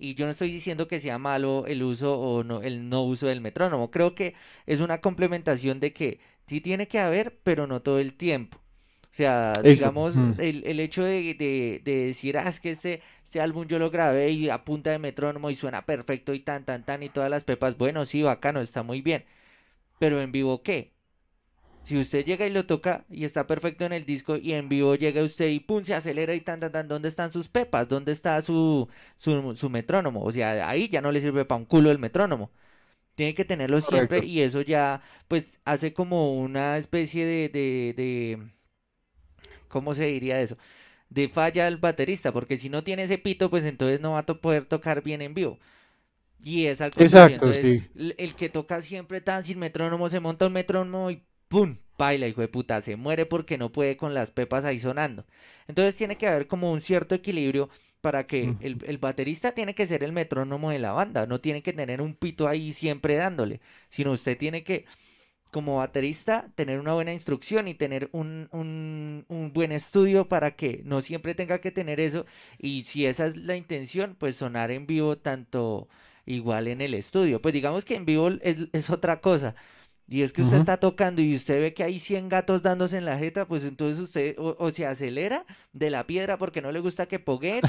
[0.00, 3.26] Y yo no estoy diciendo que sea malo el uso o no, el no uso
[3.28, 3.90] del metrónomo.
[3.90, 4.34] Creo que
[4.66, 8.58] es una complementación de que sí tiene que haber, pero no todo el tiempo.
[9.12, 13.02] O sea, digamos, mm, el, el hecho de, de- de decir, ah, es que este,
[13.24, 16.64] este álbum yo lo grabé y a punta de metrónomo y suena perfecto y tan,
[16.64, 19.24] tan, tan y todas las pepas, bueno, sí, bacano, está muy bien.
[19.98, 20.92] Pero en vivo, ¿qué?
[21.82, 24.94] Si usted llega y lo toca y está perfecto en el disco y en vivo
[24.96, 27.88] llega usted y pum, se acelera y tan, tan, tan, ¿dónde están sus pepas?
[27.88, 30.22] ¿Dónde está su, su, su metrónomo?
[30.24, 32.50] O sea, ahí ya no le sirve para un culo el metrónomo.
[33.16, 38.50] Tiene que tenerlo siempre y eso ya, pues, hace como una especie de, de, de,
[39.68, 40.56] ¿cómo se diría eso?
[41.10, 44.26] De falla al baterista, porque si no tiene ese pito, pues entonces no va a
[44.26, 45.58] to- poder tocar bien en vivo.
[46.44, 47.82] Y es al Exacto, entonces sí.
[47.94, 51.78] l- el que toca siempre tan sin metrónomo se monta un metrónomo y ¡pum!
[51.98, 55.26] Baila, hijo de puta, se muere porque no puede con las pepas ahí sonando.
[55.68, 59.86] Entonces tiene que haber como un cierto equilibrio para que el, el baterista tiene que
[59.86, 63.60] ser el metrónomo de la banda, no tiene que tener un pito ahí siempre dándole,
[63.90, 64.86] sino usted tiene que,
[65.50, 70.82] como baterista, tener una buena instrucción y tener un, un, un buen estudio para que
[70.84, 72.26] no siempre tenga que tener eso.
[72.58, 75.88] Y si esa es la intención, pues sonar en vivo tanto
[76.26, 77.42] igual en el estudio.
[77.42, 79.56] Pues digamos que en vivo es, es otra cosa.
[80.12, 83.04] Y es que usted está tocando y usted ve que hay 100 gatos dándose en
[83.04, 86.80] la jeta, pues entonces usted o, o se acelera de la piedra porque no le
[86.80, 87.60] gusta que poguen,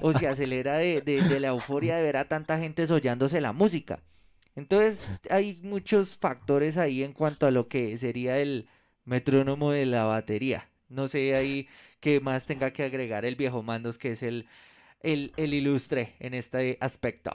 [0.00, 3.52] o se acelera de, de- de la euforia de ver a tanta gente sollándose la
[3.52, 4.02] música.
[4.56, 8.66] Entonces hay muchos factores ahí en cuanto a lo que sería el
[9.04, 10.68] metrónomo de la batería.
[10.88, 11.68] No sé ahí
[12.00, 14.46] qué más tenga que agregar el viejo Mandos, que es el,
[15.00, 17.32] el, el ilustre en este aspecto.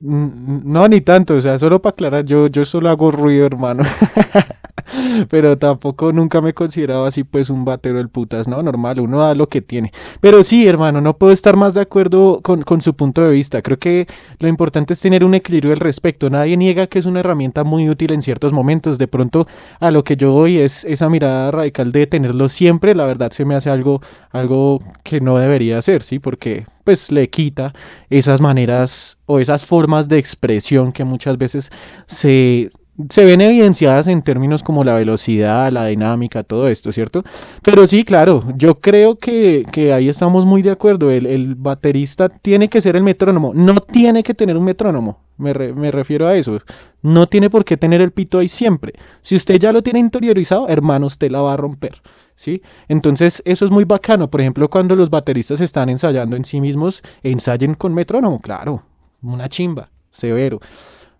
[0.00, 3.82] No, ni tanto, o sea, solo para aclarar, yo, yo solo hago ruido, hermano.
[5.28, 8.62] Pero tampoco nunca me he considerado así, pues, un batero del putas, ¿no?
[8.62, 9.92] Normal, uno da lo que tiene.
[10.20, 13.62] Pero sí, hermano, no puedo estar más de acuerdo con, con su punto de vista.
[13.62, 14.06] Creo que
[14.38, 16.30] lo importante es tener un equilibrio al respecto.
[16.30, 18.98] Nadie niega que es una herramienta muy útil en ciertos momentos.
[18.98, 19.46] De pronto,
[19.80, 22.94] a lo que yo voy es esa mirada radical de tenerlo siempre.
[22.94, 26.18] La verdad, se me hace algo, algo que no debería hacer, ¿sí?
[26.18, 27.74] Porque, pues, le quita
[28.10, 31.70] esas maneras o esas formas de expresión que muchas veces
[32.06, 32.70] se,
[33.10, 37.22] se ven evidenciadas en términos como la velocidad, la dinámica, todo esto, ¿cierto?
[37.62, 41.10] Pero sí, claro, yo creo que, que ahí estamos muy de acuerdo.
[41.10, 45.20] El, el baterista tiene que ser el metrónomo, no tiene que tener un metrónomo.
[45.36, 46.58] Me, me refiero a eso.
[47.00, 48.92] No tiene por qué tener el pito ahí siempre.
[49.22, 52.02] Si usted ya lo tiene interiorizado, hermano, usted la va a romper.
[52.34, 52.62] ¿Sí?
[52.88, 54.30] Entonces, eso es muy bacano.
[54.30, 58.82] Por ejemplo, cuando los bateristas están ensayando en sí mismos, ensayen con metrónomo, claro,
[59.22, 60.60] una chimba, severo.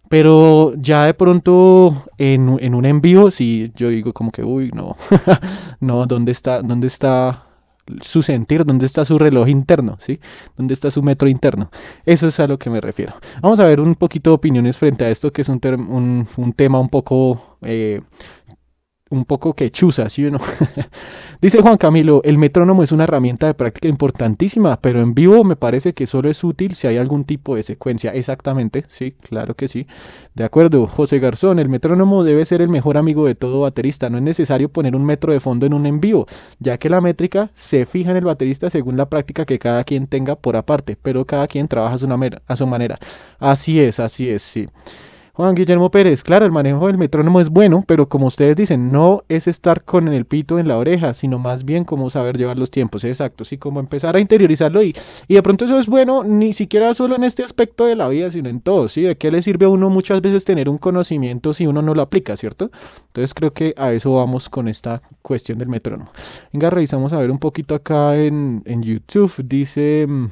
[0.08, 4.70] Pero ya de pronto en, en un en vivo, sí, yo digo como que, uy,
[4.74, 4.96] no,
[5.80, 7.44] no, ¿dónde está, dónde está
[8.02, 10.20] su sentir, dónde está su reloj interno, ¿sí?
[10.56, 11.70] ¿Dónde está su metro interno?
[12.04, 13.14] Eso es a lo que me refiero.
[13.40, 16.52] Vamos a ver un poquito de opiniones frente a esto, que es un, un, un
[16.52, 18.00] tema un poco eh,
[19.10, 20.38] un poco quechuza, ¿sí o no?
[21.40, 25.56] Dice Juan Camilo, el metrónomo es una herramienta de práctica importantísima, pero en vivo me
[25.56, 28.12] parece que solo es útil si hay algún tipo de secuencia.
[28.12, 29.86] Exactamente, sí, claro que sí.
[30.34, 34.10] De acuerdo, José Garzón, el metrónomo debe ser el mejor amigo de todo baterista.
[34.10, 36.26] No es necesario poner un metro de fondo en un en vivo,
[36.58, 40.06] ya que la métrica se fija en el baterista según la práctica que cada quien
[40.06, 42.08] tenga por aparte, pero cada quien trabaja a su,
[42.46, 42.98] a su manera.
[43.38, 44.68] Así es, así es, sí.
[45.38, 49.22] Juan Guillermo Pérez, claro, el manejo del metrónomo es bueno, pero como ustedes dicen, no
[49.28, 52.72] es estar con el pito en la oreja, sino más bien como saber llevar los
[52.72, 54.96] tiempos, exacto, sí, como empezar a interiorizarlo y,
[55.28, 58.32] y de pronto eso es bueno ni siquiera solo en este aspecto de la vida,
[58.32, 58.88] sino en todo.
[58.88, 62.02] ¿De qué le sirve a uno muchas veces tener un conocimiento si uno no lo
[62.02, 62.72] aplica, ¿cierto?
[63.06, 66.10] Entonces creo que a eso vamos con esta cuestión del metrónomo.
[66.52, 70.04] Venga, revisamos a ver un poquito acá en, en YouTube, dice...
[70.04, 70.30] Mm,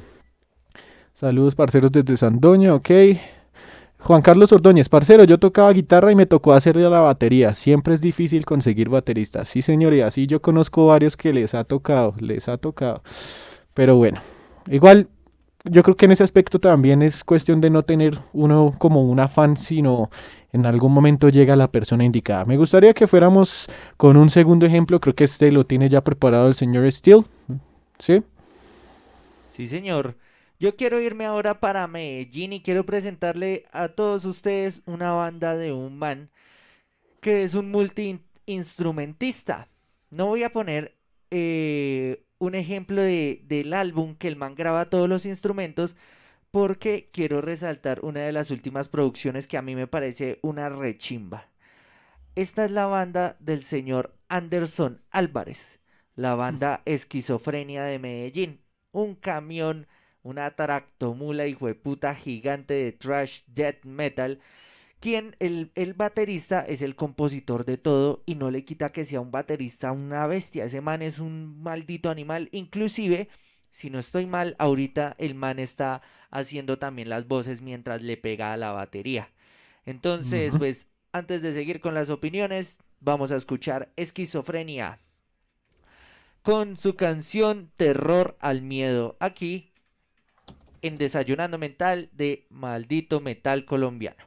[1.13, 2.89] saludos parceros desde Sandoña, ok.
[3.99, 7.53] Juan Carlos Ordóñez, parcero, yo tocaba guitarra y me tocó hacerle la batería.
[7.53, 9.49] Siempre es difícil conseguir bateristas.
[9.49, 13.01] Sí, señoría, sí, yo conozco varios que les ha tocado, les ha tocado.
[13.73, 14.21] Pero bueno,
[14.67, 15.07] igual
[15.65, 19.19] yo creo que en ese aspecto también es cuestión de no tener uno como un
[19.19, 20.09] afán, sino
[20.53, 22.45] en algún momento llega la persona indicada.
[22.45, 23.67] Me gustaría que fuéramos
[23.97, 27.23] con un segundo ejemplo, creo que este lo tiene ya preparado el señor Steele.
[27.99, 28.23] ¿Sí?
[29.51, 30.15] Sí, señor.
[30.59, 35.71] Yo quiero irme ahora para Medellín y quiero presentarle a todos ustedes una banda de
[35.71, 36.31] un man
[37.21, 39.69] que es un multi-instrumentista.
[40.09, 40.97] No voy a poner
[41.29, 45.95] eh, un ejemplo de, del álbum que el man graba todos los instrumentos
[46.49, 51.49] porque quiero resaltar una de las últimas producciones que a mí me parece una rechimba.
[52.35, 55.79] Esta es la banda del señor Anderson Álvarez,
[56.15, 59.87] la banda Esquizofrenia de Medellín, un camión
[60.27, 64.39] una tractomula y puta gigante de trash death metal,
[64.99, 69.21] quien el, el, baterista es el compositor de todo y no le quita que sea
[69.21, 73.29] un baterista una bestia, ese man es un maldito animal, inclusive,
[73.71, 78.51] si no estoy mal, ahorita el man está haciendo también las voces mientras le pega
[78.51, 79.29] a la batería.
[79.85, 84.99] Entonces, pues, antes de seguir con las opiniones, vamos a escuchar Esquizofrenia
[86.47, 89.17] con su canción Terror al Miedo.
[89.19, 89.73] Aquí
[90.81, 94.26] en Desayunando Mental de Maldito Metal Colombiano.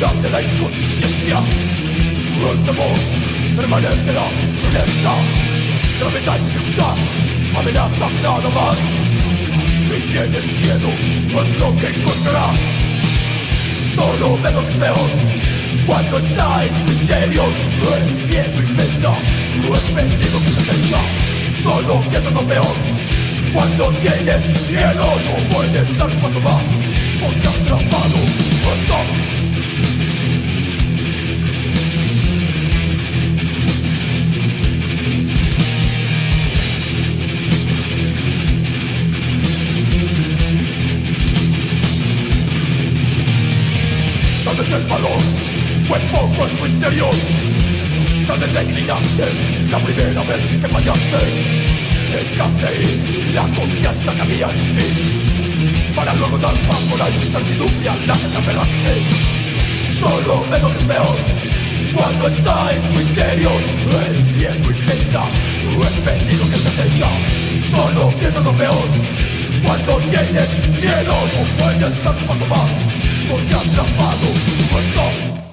[0.00, 1.40] oscuridad de la inconsciencia.
[2.50, 2.98] El temor
[3.56, 5.12] permanecerá honesta.
[6.00, 6.94] Gravedad y dificultad,
[7.58, 8.76] amenazas nada más.
[9.88, 10.88] Si tienes miedo,
[11.42, 12.58] es lo que encontrarás.
[13.94, 15.10] Solo menos peor
[15.86, 17.52] cuando está en tu interior.
[17.94, 19.18] El miedo inventa
[19.62, 21.00] lo perdido que se echa.
[21.62, 22.76] Solo piensa lo peor
[23.52, 25.04] cuando tienes miedo.
[25.26, 26.62] No puedes dar un paso más,
[27.20, 28.16] porque atrapado
[28.74, 29.49] estás.
[44.50, 45.20] ¿Sabes el valor?
[45.86, 47.14] Fue poco en tu interior.
[48.26, 49.24] Tal vez declinaste
[49.70, 51.18] la primera vez que fallaste.
[52.10, 55.92] Dejaste ir la confianza que había en ti.
[55.94, 58.92] Para luego dar paso la incertidumbre a la que te apelaste.
[60.00, 61.16] Solo es lo que es peor
[61.94, 63.62] Cuando está en tu interior.
[64.08, 65.22] El miedo inventa
[65.62, 67.10] el venido que te acecha.
[67.70, 68.88] Solo piensa lo peor
[69.62, 71.14] Cuando tienes miedo.
[71.36, 72.99] No puedes dar un paso más.
[73.32, 75.49] 我已 trapped，我 lost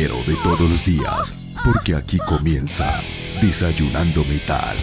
[0.00, 3.02] de todos los días, porque aquí comienza
[3.42, 4.74] Desayunando Metal.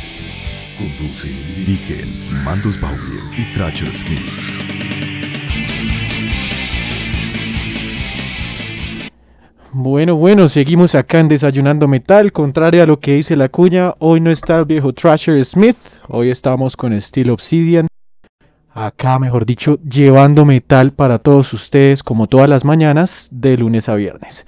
[0.78, 3.00] Conducen y dirigen Mandos Bauer
[3.36, 4.20] y Thrasher Smith.
[9.72, 12.32] Bueno, bueno, seguimos acá en Desayunando Metal.
[12.32, 15.78] Contrario a lo que dice la cuña, hoy no está el viejo Thrasher Smith.
[16.10, 17.88] Hoy estamos con Steel Obsidian
[18.76, 23.96] acá, mejor dicho, llevando metal para todos ustedes como todas las mañanas de lunes a
[23.96, 24.46] viernes.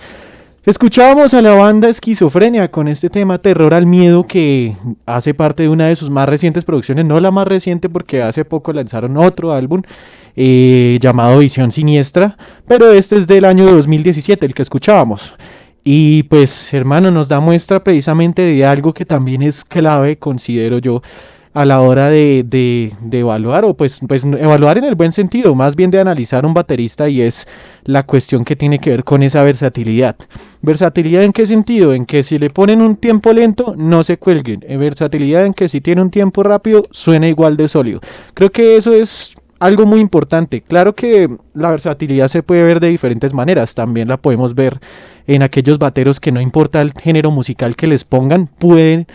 [0.69, 4.75] Escuchábamos a la banda Esquizofrenia con este tema Terror al Miedo que
[5.07, 8.45] hace parte de una de sus más recientes producciones, no la más reciente porque hace
[8.45, 9.81] poco lanzaron otro álbum
[10.35, 15.33] eh, llamado Visión Siniestra, pero este es del año 2017, el que escuchábamos.
[15.83, 21.01] Y pues hermano, nos da muestra precisamente de algo que también es clave, considero yo,
[21.53, 25.75] a la hora de, de, evaluar, o pues, pues evaluar en el buen sentido, más
[25.75, 27.47] bien de analizar un baterista y es
[27.85, 30.15] la cuestión que tiene que ver con esa versatilidad.
[30.61, 31.93] ¿Versatilidad en qué sentido?
[31.93, 34.63] En que si le ponen un tiempo lento, no se cuelguen.
[34.67, 37.99] En versatilidad en que si tiene un tiempo rápido, suena igual de sólido.
[38.35, 40.61] Creo que eso es algo muy importante.
[40.61, 43.75] Claro que la versatilidad se puede ver de diferentes maneras.
[43.75, 44.79] También la podemos ver
[45.27, 49.07] en aquellos bateros que no importa el género musical que les pongan, pueden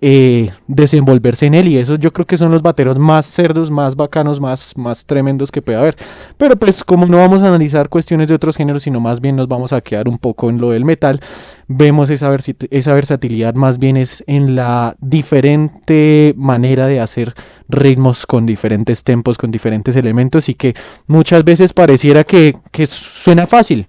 [0.00, 3.96] eh, desenvolverse en él y eso yo creo que son los bateros más cerdos, más
[3.96, 5.96] bacanos, más, más tremendos que puede haber.
[6.36, 9.48] Pero pues como no vamos a analizar cuestiones de otros géneros, sino más bien nos
[9.48, 11.20] vamos a quedar un poco en lo del metal,
[11.66, 12.34] vemos esa,
[12.70, 17.34] esa versatilidad más bien es en la diferente manera de hacer
[17.68, 20.74] ritmos con diferentes tempos, con diferentes elementos y que
[21.06, 23.88] muchas veces pareciera que, que suena fácil,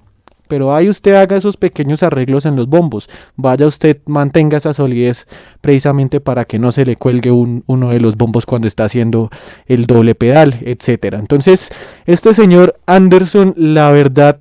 [0.50, 5.28] pero ahí usted haga esos pequeños arreglos en los bombos, vaya usted, mantenga esa solidez
[5.62, 9.30] precisamente para que no se le cuelgue uno de los bombos cuando está haciendo
[9.68, 11.20] el doble pedal, etcétera.
[11.20, 11.72] Entonces,
[12.06, 14.40] este señor Anderson, la verdad,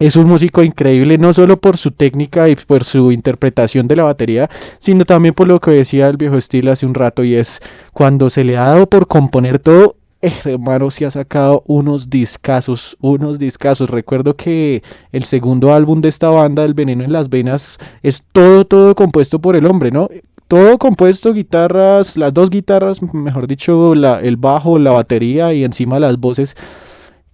[0.00, 4.04] es un músico increíble, no solo por su técnica y por su interpretación de la
[4.04, 7.60] batería, sino también por lo que decía el viejo estilo hace un rato, y es
[7.92, 9.96] cuando se le ha dado por componer todo,
[10.44, 13.90] hermano, se ha sacado unos discazos, unos discazos.
[13.90, 18.64] Recuerdo que el segundo álbum de esta banda, El Veneno en las Venas, es todo,
[18.64, 20.08] todo compuesto por el hombre, ¿no?
[20.48, 26.18] Todo compuesto, guitarras, las dos guitarras, mejor dicho, el bajo, la batería y encima las
[26.18, 26.56] voces.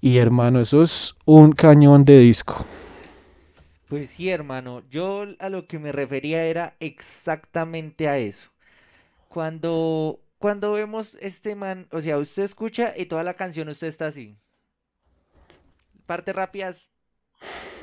[0.01, 2.64] Y hermano, eso es un cañón de disco.
[3.88, 8.49] Pues sí, hermano, yo a lo que me refería era exactamente a eso.
[9.28, 14.07] Cuando cuando vemos este man, o sea, usted escucha y toda la canción usted está
[14.07, 14.38] así.
[16.07, 16.88] Parte rápidas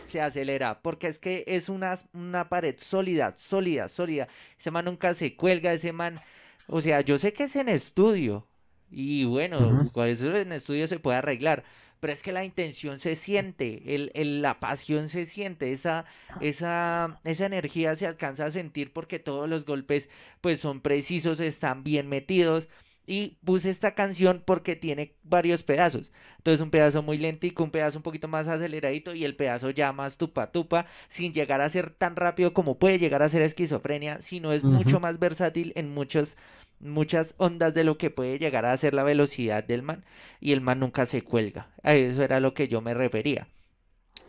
[0.10, 4.28] se acelera, porque es que es una, una pared sólida, sólida, sólida.
[4.58, 6.20] Ese man nunca se cuelga, ese man,
[6.66, 8.48] o sea, yo sé que es en estudio,
[8.90, 11.64] y bueno, uh eso en estudio se puede arreglar,
[12.00, 16.06] pero es que la intención se siente, el, la pasión se siente, esa,
[16.42, 20.10] esa, esa energía se alcanza a sentir porque todos los golpes
[20.42, 22.70] pues son precisos, están bien metidos.
[23.10, 26.12] Y puse esta canción porque tiene varios pedazos.
[26.40, 29.94] Entonces un pedazo muy lentico, un pedazo un poquito más aceleradito y el pedazo ya
[29.94, 34.22] más tupa tupa, sin llegar a ser tan rápido como puede llegar a ser esquizofrenia,
[34.22, 36.36] sino es mucho más versátil en muchos
[36.80, 40.06] muchas ondas de lo que puede llegar a ser la velocidad del man
[40.40, 41.70] y el man nunca se cuelga.
[41.84, 43.48] A eso era lo que yo me refería.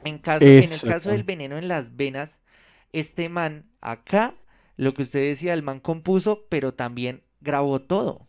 [0.05, 2.41] En, caso, en el caso del veneno en las venas,
[2.93, 4.35] este man acá,
[4.76, 8.28] lo que usted decía, el man compuso, pero también grabó todo.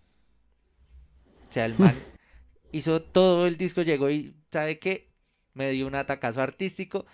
[1.50, 1.96] O sea, el man
[2.72, 5.10] hizo todo el disco, llegó y, ¿sabe qué?
[5.54, 7.06] Me dio un atacazo artístico.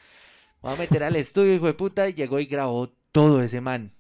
[0.62, 3.95] Voy a meter al estudio, hijo de puta, y llegó y grabó todo ese man.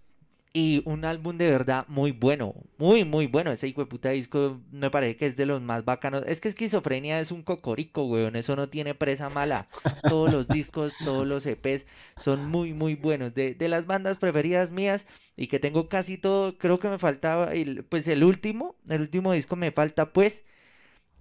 [0.58, 3.52] Y un álbum de verdad muy bueno, muy, muy bueno.
[3.52, 6.24] Ese hijo de puta disco me parece que es de los más bacanos.
[6.28, 8.38] Es que Esquizofrenia es un cocorico, weón.
[8.38, 9.68] Eso no tiene presa mala.
[10.08, 13.34] Todos los discos, todos los EPs son muy, muy buenos.
[13.34, 17.54] De, de las bandas preferidas mías y que tengo casi todo, creo que me faltaba,
[17.54, 20.46] el, pues el último, el último disco me falta, pues.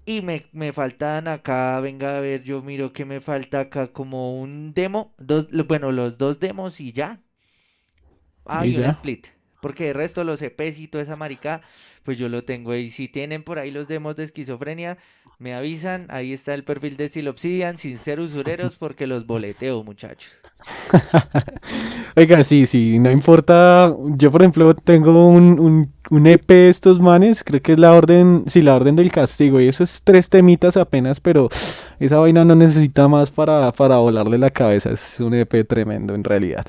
[0.06, 4.38] Y me, me faltan acá, venga a ver, yo miro que me falta acá como
[4.40, 7.22] un demo, dos, bueno, los dos demos y ya,
[8.46, 9.28] Ah, y, un split.
[9.60, 11.62] Porque el resto, los EPs y toda esa marica,
[12.02, 12.74] pues yo lo tengo.
[12.74, 14.98] Y si tienen por ahí los demos de esquizofrenia,
[15.38, 16.06] me avisan.
[16.10, 20.32] Ahí está el perfil de Steel Obsidian, sin ser usureros, porque los boleteo, muchachos.
[22.16, 23.94] Oiga, sí, sí, no importa.
[24.16, 28.44] Yo, por ejemplo, tengo un, un, EP de estos manes, creo que es la orden,
[28.46, 29.60] sí, la orden del castigo.
[29.60, 31.48] Y eso es tres temitas apenas, pero
[31.98, 34.90] esa vaina no necesita más para, para volarle la cabeza.
[34.92, 36.66] Es un EP tremendo en realidad.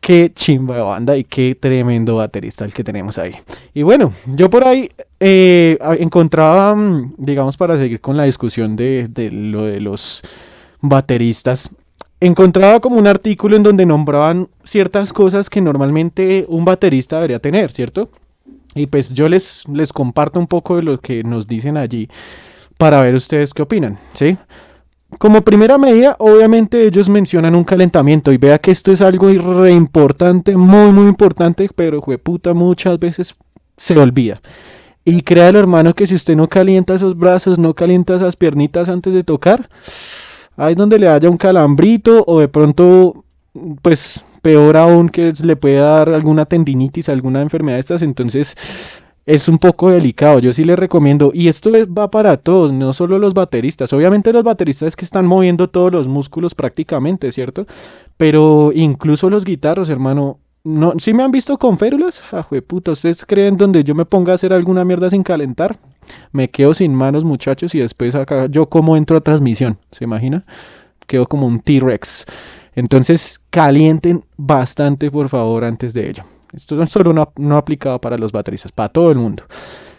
[0.00, 3.34] Qué chimba de banda y qué tremendo baterista el que tenemos ahí.
[3.74, 4.90] Y bueno, yo por ahí
[5.20, 10.22] eh, encontraba, mm, digamos, para seguir con la discusión de, lo de los
[10.80, 11.70] bateristas,
[12.18, 17.70] encontraba como un artículo en donde nombraban ciertas cosas que normalmente un baterista debería tener,
[17.70, 18.10] ¿cierto?
[18.74, 22.08] Y pues yo les, les comparto un poco de lo que nos dicen allí
[22.78, 24.38] para ver ustedes qué opinan, ¿sí?
[25.18, 29.72] Como primera medida, obviamente ellos mencionan un calentamiento y vea que esto es algo re
[29.72, 33.34] importante, muy muy importante, pero puta muchas veces
[33.76, 34.40] se olvida.
[35.04, 39.12] Y créalo hermano que si usted no calienta esos brazos, no calienta esas piernitas antes
[39.12, 39.68] de tocar,
[40.56, 43.24] ahí donde le haya un calambrito o de pronto,
[43.82, 48.56] pues peor aún que le puede dar alguna tendinitis, alguna enfermedad de estas, entonces
[49.26, 50.38] es un poco delicado.
[50.38, 53.92] Yo sí le recomiendo, y esto va para todos, no solo los bateristas.
[53.92, 57.66] Obviamente los bateristas que están moviendo todos los músculos prácticamente, ¿cierto?
[58.16, 60.38] Pero incluso los guitarros, hermano.
[60.62, 62.22] No, ¿Sí me han visto con férulas?
[62.32, 65.78] Ajue puta, ¿ustedes creen donde yo me ponga a hacer alguna mierda sin calentar?
[66.32, 70.44] Me quedo sin manos, muchachos, y después acá yo como entro a transmisión, ¿se imagina?
[71.06, 72.26] Quedo como un T-Rex.
[72.74, 76.24] Entonces, calienten bastante, por favor, antes de ello.
[76.52, 79.44] Esto no solo no, aplicado para los bateristas, para todo el mundo.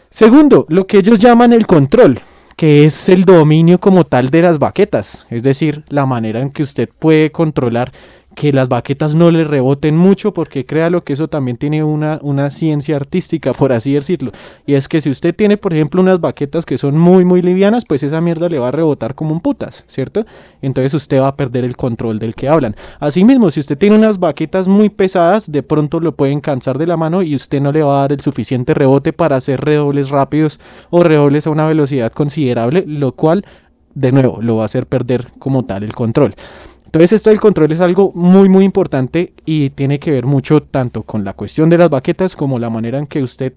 [0.09, 2.19] Segundo, lo que ellos llaman el control,
[2.57, 6.63] que es el dominio como tal de las baquetas, es decir, la manera en que
[6.63, 7.93] usted puede controlar
[8.35, 12.49] que las baquetas no le reboten mucho, porque créalo que eso también tiene una, una
[12.51, 14.31] ciencia artística, por así decirlo.
[14.65, 17.85] Y es que si usted tiene, por ejemplo, unas baquetas que son muy, muy livianas,
[17.85, 20.25] pues esa mierda le va a rebotar como un putas, ¿cierto?
[20.61, 22.75] Entonces usted va a perder el control del que hablan.
[22.99, 26.97] Asimismo, si usted tiene unas baquetas muy pesadas, de pronto lo pueden cansar de la
[26.97, 30.59] mano y usted no le va a dar el suficiente rebote para hacer redobles rápidos
[30.89, 33.45] o redobles a una velocidad considerable, lo cual,
[33.93, 36.35] de nuevo, lo va a hacer perder como tal el control.
[36.91, 41.03] Entonces esto del control es algo muy muy importante y tiene que ver mucho tanto
[41.03, 43.53] con la cuestión de las baquetas como la manera en que usted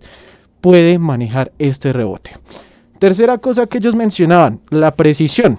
[0.60, 2.30] puede manejar este rebote.
[3.00, 5.58] Tercera cosa que ellos mencionaban, la precisión.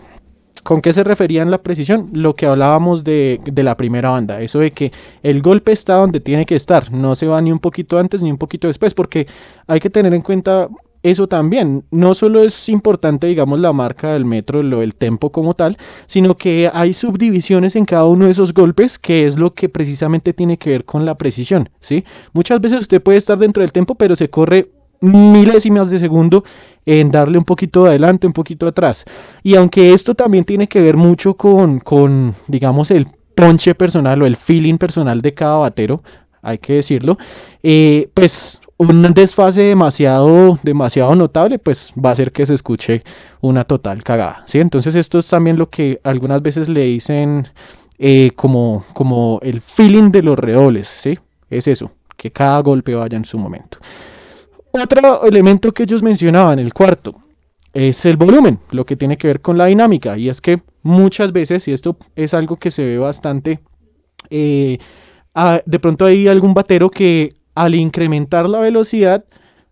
[0.64, 2.10] ¿Con qué se referían la precisión?
[2.14, 6.22] Lo que hablábamos de, de, la primera banda, eso de que el golpe está donde
[6.22, 9.28] tiene que estar, no se va ni un poquito antes ni un poquito después, porque
[9.68, 10.70] hay que tener en cuenta
[11.06, 11.84] eso también.
[11.92, 15.78] No solo es importante, digamos, la marca del metro, lo, el tempo como tal,
[16.08, 20.34] sino que hay subdivisiones en cada uno de esos golpes, que es lo que precisamente
[20.34, 22.04] tiene que ver con la precisión, ¿sí?
[22.34, 26.44] Muchas veces usted puede estar dentro del tempo, pero se corre milésimas de segundo
[26.88, 29.06] en darle un poquito adelante, un poquito atrás.
[29.44, 34.26] Y aunque esto también tiene que ver mucho con, con digamos, el ponche personal o
[34.26, 36.02] el feeling personal de cada batero,
[36.42, 37.18] hay que decirlo,
[37.64, 43.04] eh, pues un desfase demasiado, demasiado notable, pues va a hacer que se escuche
[43.42, 44.60] una total cagada, ¿sí?
[44.60, 47.48] Entonces esto es también lo que algunas veces le dicen
[47.98, 51.18] eh, como, como el feeling de los redobles, ¿sí?
[51.50, 53.78] Es eso, que cada golpe vaya en su momento.
[54.72, 57.16] Otro elemento que ellos mencionaban, el cuarto,
[57.74, 61.32] es el volumen, lo que tiene que ver con la dinámica, y es que muchas
[61.32, 63.62] veces, y esto es algo que se ve bastante,
[64.30, 64.80] eh,
[65.34, 69.26] a, de pronto hay algún batero que al incrementar la velocidad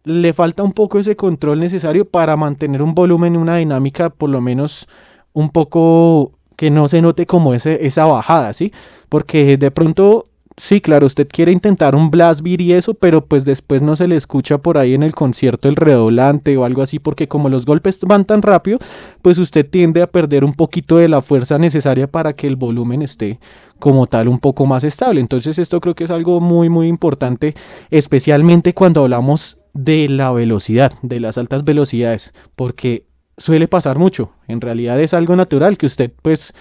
[0.04, 4.30] le falta un poco ese control necesario para mantener un volumen y una dinámica por
[4.30, 4.88] lo menos
[5.34, 8.72] un poco que no se note como ese, esa bajada, ¿sí?
[9.10, 10.28] Porque de pronto
[10.58, 14.08] sí, claro, usted quiere intentar un blast beat y eso, pero pues después no se
[14.08, 17.66] le escucha por ahí en el concierto el redoblante o algo así, porque como los
[17.66, 18.80] golpes van tan rápido,
[19.22, 23.02] pues usted tiende a perder un poquito de la fuerza necesaria para que el volumen
[23.02, 23.40] esté
[23.80, 25.20] como tal un poco más estable.
[25.20, 27.56] Entonces esto creo que es algo muy muy importante,
[27.92, 34.32] especialmente cuando hablamos de la velocidad, de las altas velocidades, porque suele pasar mucho.
[34.48, 36.54] En realidad es algo natural que usted pues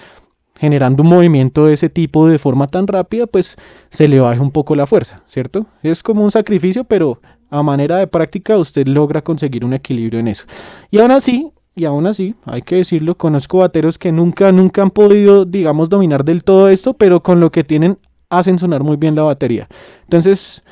[0.62, 3.56] generando un movimiento de ese tipo de forma tan rápida, pues
[3.90, 5.66] se le baje un poco la fuerza, ¿cierto?
[5.82, 10.28] Es como un sacrificio, pero a manera de práctica usted logra conseguir un equilibrio en
[10.28, 10.44] eso.
[10.92, 14.92] Y aún así, y aún así, hay que decirlo, conozco bateros que nunca, nunca han
[14.92, 17.98] podido, digamos, dominar del todo esto, pero con lo que tienen
[18.30, 19.66] hacen sonar muy bien la batería.
[20.04, 20.62] Entonces,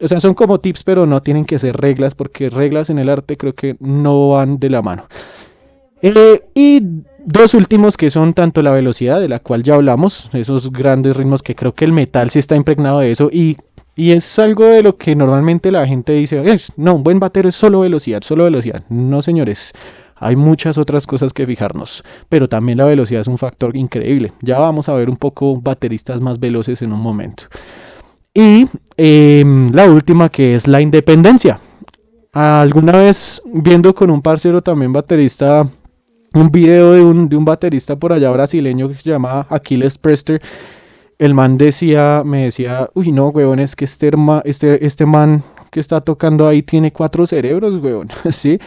[0.00, 3.08] o sea, son como tips, pero no tienen que ser reglas, porque reglas en el
[3.08, 5.04] arte creo que no van de la mano.
[6.02, 6.80] Eh, y
[7.24, 11.42] dos últimos que son tanto la velocidad, de la cual ya hablamos, esos grandes ritmos
[11.42, 13.56] que creo que el metal sí está impregnado de eso y,
[13.96, 16.42] y es algo de lo que normalmente la gente dice,
[16.76, 18.84] no, un buen batero es solo velocidad, solo velocidad.
[18.88, 19.72] No, señores,
[20.16, 24.32] hay muchas otras cosas que fijarnos, pero también la velocidad es un factor increíble.
[24.40, 27.44] Ya vamos a ver un poco bateristas más veloces en un momento.
[28.34, 31.58] Y em, la última que es la independencia.
[32.32, 35.68] Alguna vez viendo con un parcero también baterista
[36.38, 40.40] un video de un, de un baterista por allá brasileño que se llama Aquiles Prester.
[41.18, 44.12] El man decía, me decía, uy no, weón, es que este,
[44.44, 48.58] este, este man que está tocando ahí tiene cuatro cerebros, weón, ¿sí?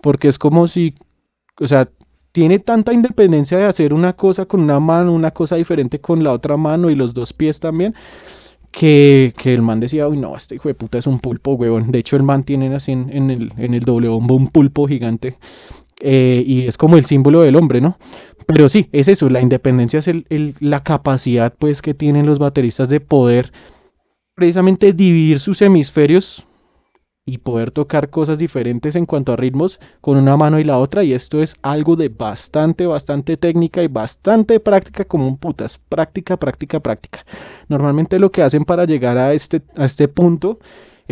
[0.00, 0.94] Porque es como si,
[1.60, 1.88] o sea,
[2.32, 6.32] tiene tanta independencia de hacer una cosa con una mano, una cosa diferente con la
[6.32, 7.94] otra mano y los dos pies también,
[8.72, 11.92] que, que el man decía, uy no, este hijo de puta es un pulpo, weón.
[11.92, 14.88] De hecho, el man tiene así en, en, el, en el doble bombo un pulpo
[14.88, 15.36] gigante
[16.00, 17.96] eh, y es como el símbolo del hombre, ¿no?
[18.46, 23.00] Pero sí, es eso, la independencia es la capacidad pues que tienen los bateristas de
[23.00, 23.52] poder
[24.34, 26.46] precisamente dividir sus hemisferios
[27.26, 31.04] y poder tocar cosas diferentes en cuanto a ritmos con una mano y la otra
[31.04, 36.36] y esto es algo de bastante, bastante técnica y bastante práctica como un putas, práctica,
[36.38, 37.24] práctica, práctica.
[37.68, 40.58] Normalmente lo que hacen para llegar a este, a este punto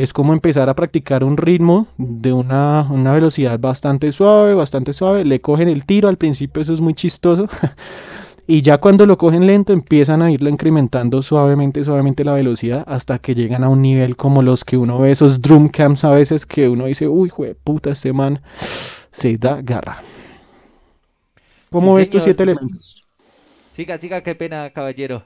[0.02, 5.24] es como empezar a practicar un ritmo de una, velocidad bastante suave, bastante suave.
[5.24, 7.48] Le cogen el tiro, al principio eso es muy chistoso.
[8.46, 13.18] y ya cuando lo cogen lento empiezan a irlo incrementando suavemente, suavemente la velocidad hasta
[13.18, 16.46] que llegan a un nivel como los que uno ve esos drum camps a veces
[16.46, 18.40] que uno dice, uy, jue puta, este man
[19.10, 20.02] se da garra.
[21.70, 23.04] ¿Cómo ves estos siete elementos?
[23.72, 25.24] Siga, siga, qué pena, caballero.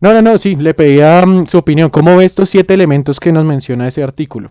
[0.00, 1.90] No, no, no, sí, le pedía mm, su opinión.
[1.90, 4.50] ¿Cómo ve estos siete elementos que nos menciona ese artículo?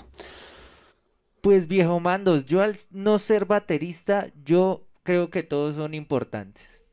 [1.42, 6.84] Pues viejo mandos, yo al no ser baterista, yo creo que todos son importantes.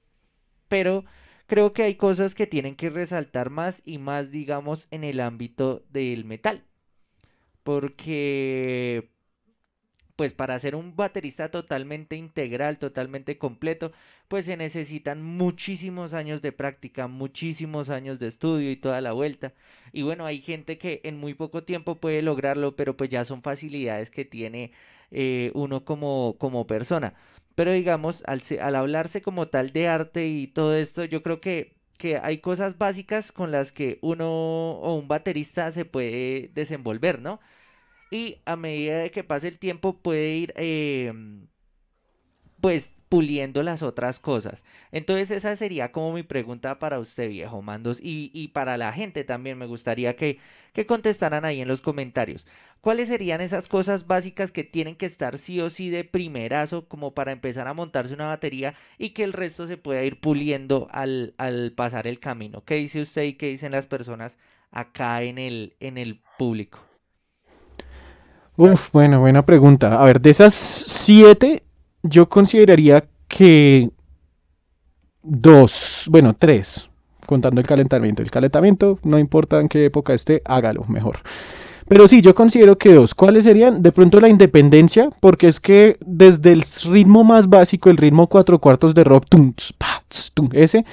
[0.69, 1.05] Pero
[1.47, 5.85] creo que hay cosas que tienen que resaltar más y más, digamos, en el ámbito
[5.91, 6.65] del metal.
[7.63, 9.11] Porque
[10.21, 13.91] pues para ser un baterista totalmente integral, totalmente completo,
[14.29, 19.55] pues se necesitan muchísimos años de práctica, muchísimos años de estudio y toda la vuelta.
[19.95, 23.41] Y bueno, hay gente que en muy poco tiempo puede lograrlo, pero pues ya son
[23.41, 24.73] facilidades que tiene
[25.11, 27.15] eh, uno como, como persona.
[27.55, 31.81] Pero digamos, al, al hablarse como tal de arte y todo esto, yo creo que
[31.97, 34.29] que hay cosas básicas con las que uno
[34.73, 37.41] o un baterista se puede desenvolver, ¿no?
[38.11, 41.47] Y a medida de que pase el tiempo puede ir em,
[42.61, 44.65] pues puliendo las otras cosas.
[44.93, 49.59] Entonces esa sería como mi pregunta para usted, viejo Mandos, y, para la gente también
[49.59, 50.39] me gustaría que,
[50.73, 52.47] que, contestaran ahí en los comentarios.
[52.81, 57.13] ¿Cuáles serían esas cosas básicas que tienen que estar sí o sí de primerazo como
[57.13, 61.35] para empezar a montarse una batería y que el resto se pueda ir puliendo al,
[61.37, 62.65] al pasar el camino?
[62.65, 64.39] ¿Qué dice usted y qué dicen las personas
[64.71, 66.90] acá en el, en el público?
[68.61, 70.03] Uf, bueno, buena pregunta.
[70.03, 71.63] A ver, de esas siete,
[72.03, 73.89] yo consideraría que
[75.23, 76.91] dos, bueno, tres,
[77.25, 78.23] contando el calentamiento.
[78.23, 81.21] El calentamiento, no importa en qué época esté, hágalo mejor.
[81.89, 83.15] Pero sí, yo considero que dos.
[83.15, 83.83] ¿Cuáles serían?
[83.83, 88.59] De pronto la independencia, porque es que desde el ritmo más básico, el ritmo cuatro
[88.59, 89.55] cuartos de rock, tum,
[90.35, 90.85] tum, ese,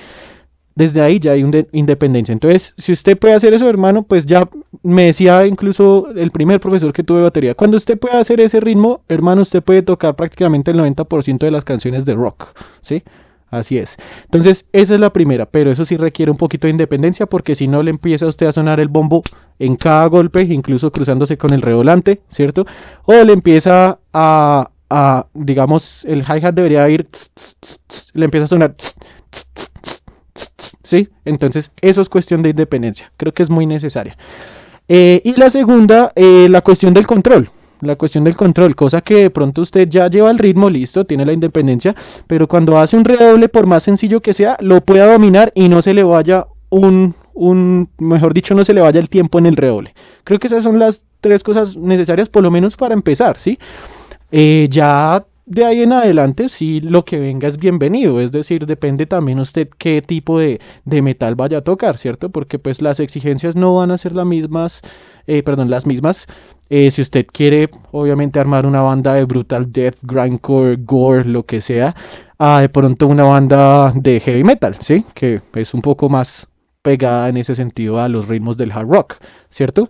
[0.78, 2.32] desde ahí ya hay una independencia.
[2.34, 4.48] Entonces, si usted puede hacer eso, hermano, pues ya
[4.84, 9.02] me decía incluso el primer profesor que tuve batería, cuando usted puede hacer ese ritmo,
[9.10, 12.50] hermano, usted puede tocar prácticamente el 90% de las canciones de rock,
[12.82, 13.04] ¿sí?
[13.50, 13.98] Así es.
[14.26, 17.68] Entonces, esa es la primera, pero eso sí requiere un poquito de independencia porque si
[17.68, 19.24] no le empieza a usted a sonar el bombo
[19.58, 22.68] en cada golpe, incluso cruzándose con el revolante, ¿cierto?
[23.06, 27.08] O le empieza a, a digamos, el hi-hat debería ir,
[28.14, 28.76] le empieza a sonar
[30.84, 31.10] ¿sí?
[31.26, 33.12] Entonces, eso es cuestión de independencia.
[33.18, 34.18] Creo que es muy necesaria.
[34.88, 37.50] Eh, y la segunda, eh, la cuestión del control.
[37.82, 41.26] La cuestión del control, cosa que de pronto usted ya lleva el ritmo listo, tiene
[41.26, 45.52] la independencia, pero cuando hace un redoble, por más sencillo que sea, lo pueda dominar
[45.54, 49.38] y no se le vaya un, un, mejor dicho, no se le vaya el tiempo
[49.38, 49.94] en el redoble.
[50.24, 53.60] Creo que esas son las tres cosas necesarias, por lo menos para empezar, ¿sí?
[54.32, 59.06] Eh, ya de ahí en adelante sí lo que venga es bienvenido, es decir, depende
[59.06, 62.30] también usted qué tipo de, metal vaya a tocar, ¿cierto?
[62.30, 64.82] Porque pues las exigencias no van a ser las mismas,
[65.26, 66.28] eh, perdón, las mismas.
[66.70, 71.62] Eh, si usted quiere, obviamente, armar una banda de brutal death, grindcore, gore, lo que
[71.62, 71.96] sea,
[72.38, 75.06] a de pronto una banda de heavy metal, ¿sí?
[75.14, 76.50] Que es un poco más
[76.82, 79.16] pegada en ese sentido a los ritmos del hard rock,
[79.50, 79.90] ¿cierto?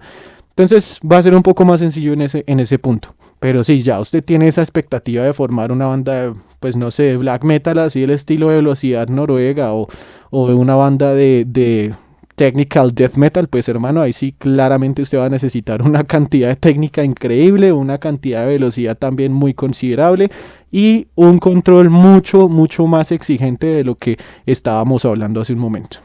[0.58, 3.14] Entonces va a ser un poco más sencillo en ese, en ese punto.
[3.40, 7.04] Pero si ya usted tiene esa expectativa de formar una banda, de, pues no sé,
[7.04, 9.88] de black metal, así el estilo de velocidad noruega o,
[10.32, 11.94] de una banda de, de
[12.34, 16.56] technical death metal, pues hermano, ahí sí claramente usted va a necesitar una cantidad de
[16.56, 20.32] técnica increíble, una cantidad de velocidad también muy considerable
[20.72, 26.00] y un control mucho, mucho más exigente de lo que estábamos hablando hace un momento.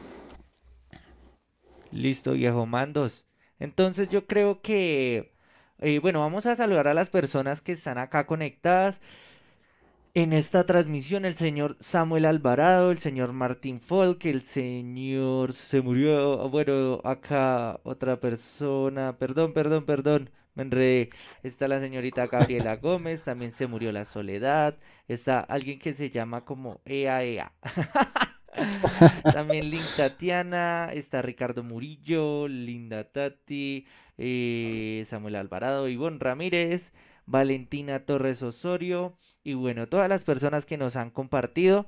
[1.91, 3.25] Listo, viejo mandos.
[3.63, 5.31] Entonces yo creo que,
[5.79, 8.99] eh, bueno, vamos a saludar a las personas que están acá conectadas.
[10.15, 16.49] En esta transmisión, el señor Samuel Alvarado, el señor Martín Folk, el señor se murió,
[16.49, 21.09] bueno, acá otra persona, perdón, perdón, perdón, me enredé.
[21.41, 26.45] Está la señorita Gabriela Gómez, también se murió la Soledad, está alguien que se llama
[26.45, 27.53] como EAEA.
[29.33, 33.85] También Link Tatiana, está Ricardo Murillo, Linda Tati,
[34.17, 36.91] eh, Samuel Alvarado, Ivonne Ramírez,
[37.25, 41.85] Valentina Torres Osorio y bueno, todas las personas que nos han compartido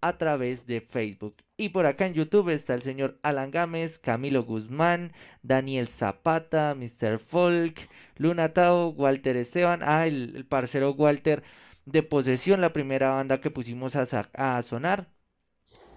[0.00, 1.36] a través de Facebook.
[1.56, 7.18] Y por acá en YouTube está el señor Alan Gámez, Camilo Guzmán, Daniel Zapata, Mr.
[7.18, 11.42] Folk, Luna Tao, Walter Esteban, ah, el, parcero Walter
[11.86, 15.15] de Posesión, la primera banda que pusimos a sonar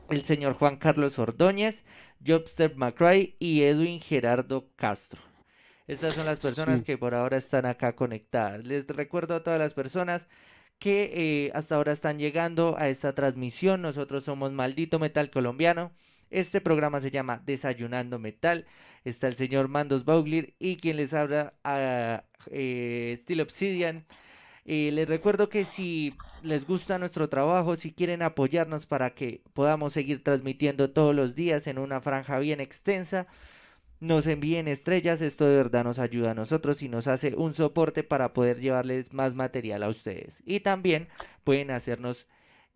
[0.10, 1.84] el señor Juan Carlos Ordóñez,
[2.26, 5.22] Jobster McRae y Edwin Gerardo Castro.
[5.88, 8.64] Estas son las personas que por ahora están acá conectadas.
[8.64, 10.28] Les recuerdo a todas las personas
[10.78, 13.82] que eh, hasta ahora están llegando a esta transmisión.
[13.82, 15.92] Nosotros somos Maldito Metal Colombiano.
[16.30, 18.68] Este programa se llama Desayunando Metal.
[19.04, 24.06] Está el señor Mandos Bauglir y quien les habla a eh, Steel Obsidian.
[24.72, 26.14] Eh, les recuerdo que si
[26.44, 31.66] les gusta nuestro trabajo, si quieren apoyarnos para que podamos seguir transmitiendo todos los días
[31.66, 33.26] en una franja bien extensa,
[34.00, 38.04] nos envíen estrellas, esto de verdad nos ayuda a nosotros y nos hace un soporte
[38.04, 40.44] para poder llevarles más material a ustedes.
[40.46, 41.08] Y también
[41.44, 42.28] pueden hacernos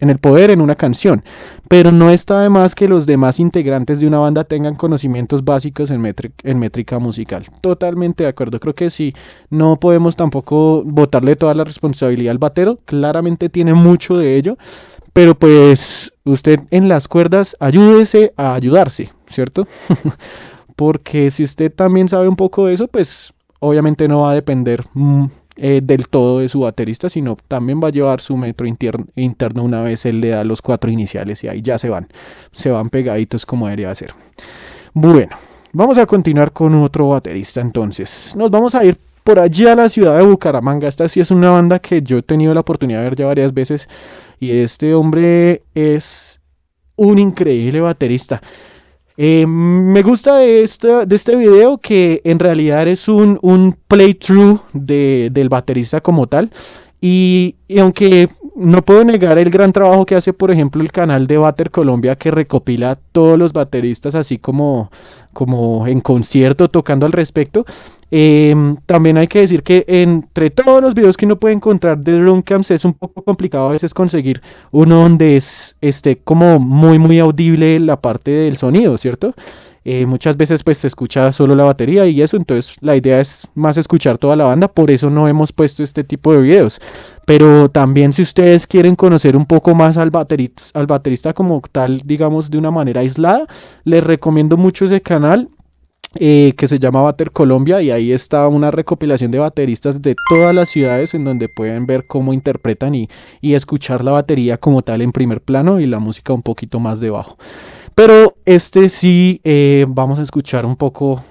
[0.00, 1.22] en el poder en una canción,
[1.68, 5.90] pero no está de más que los demás integrantes de una banda tengan conocimientos básicos
[5.90, 6.02] en,
[6.42, 7.46] en métrica musical.
[7.60, 9.14] Totalmente de acuerdo, creo que sí,
[9.50, 14.58] no podemos tampoco botarle toda la responsabilidad al batero, claramente tiene mucho de ello,
[15.12, 19.66] pero pues usted en las cuerdas ayúdese a ayudarse, ¿cierto?
[20.76, 24.84] Porque si usted también sabe un poco de eso, pues obviamente no va a depender
[24.94, 29.62] mm, eh, del todo de su baterista, sino también va a llevar su metro interno
[29.62, 32.08] una vez él le da los cuatro iniciales y ahí ya se van,
[32.52, 34.14] se van pegaditos como debería ser.
[34.94, 35.36] Bueno,
[35.72, 38.34] vamos a continuar con otro baterista entonces.
[38.36, 40.88] Nos vamos a ir por allí a la ciudad de Bucaramanga.
[40.88, 43.54] Esta sí es una banda que yo he tenido la oportunidad de ver ya varias
[43.54, 43.88] veces
[44.38, 46.40] y este hombre es
[46.96, 48.42] un increíble baterista.
[49.16, 50.68] Eh, me gusta de,
[51.06, 56.50] de este video que en realidad es un, un playthrough de, del baterista como tal.
[57.02, 61.38] Y, aunque no puedo negar el gran trabajo que hace, por ejemplo, el canal de
[61.38, 64.90] Bater Colombia, que recopila todos los bateristas así como,
[65.32, 67.64] como en concierto, tocando al respecto,
[68.12, 72.18] Em, también hay que decir que entre todos los videos que uno puede encontrar de
[72.18, 74.42] Drumcams es un poco complicado a veces conseguir
[74.72, 79.34] uno donde es esté como muy muy audible la parte del sonido, ¿cierto?
[79.84, 83.48] Eh, muchas veces pues se escucha solo la batería y eso, entonces la idea es
[83.54, 86.80] más escuchar toda la banda, por eso no hemos puesto este tipo de videos.
[87.26, 92.58] Pero también si ustedes quieren conocer un poco más al baterista como tal, digamos de
[92.58, 93.46] una manera aislada,
[93.84, 95.48] les recomiendo mucho ese canal.
[96.16, 100.52] Eh, que se llama Bater Colombia y ahí está una recopilación de bateristas de todas
[100.52, 103.08] las ciudades en donde pueden ver cómo interpretan y,
[103.42, 107.38] escuchar la batería como tal en primer plano y la música un poquito más debajo.
[107.94, 111.22] Pero este sí eh, vamos a escuchar un poco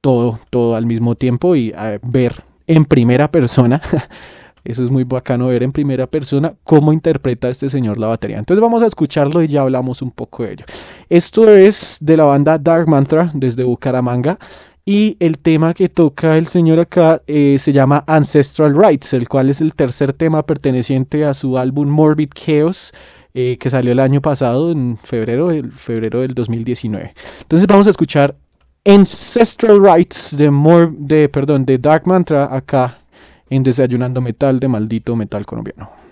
[0.00, 3.82] todo, todo al mismo tiempo y ver en primera persona
[4.64, 8.38] Eso es muy bacano ver en primera persona cómo interpreta este señor la batería.
[8.38, 10.64] Entonces vamos a escucharlo y ya hablamos un poco de ello.
[11.10, 14.38] Esto es de la banda Dark Mantra desde Bucaramanga.
[14.86, 19.48] Y el tema que toca el señor acá eh, se llama Ancestral Rights, el cual
[19.48, 22.92] es el tercer tema perteneciente a su álbum Morbid Chaos,
[23.32, 27.14] eh, que salió el año pasado, en febrero, el febrero del 2019.
[27.40, 28.36] Entonces vamos a escuchar
[28.84, 32.98] Ancestral Rights de Dark Mantra acá
[33.50, 36.03] en Desayunando Metal de Maldito Metal Colombiano.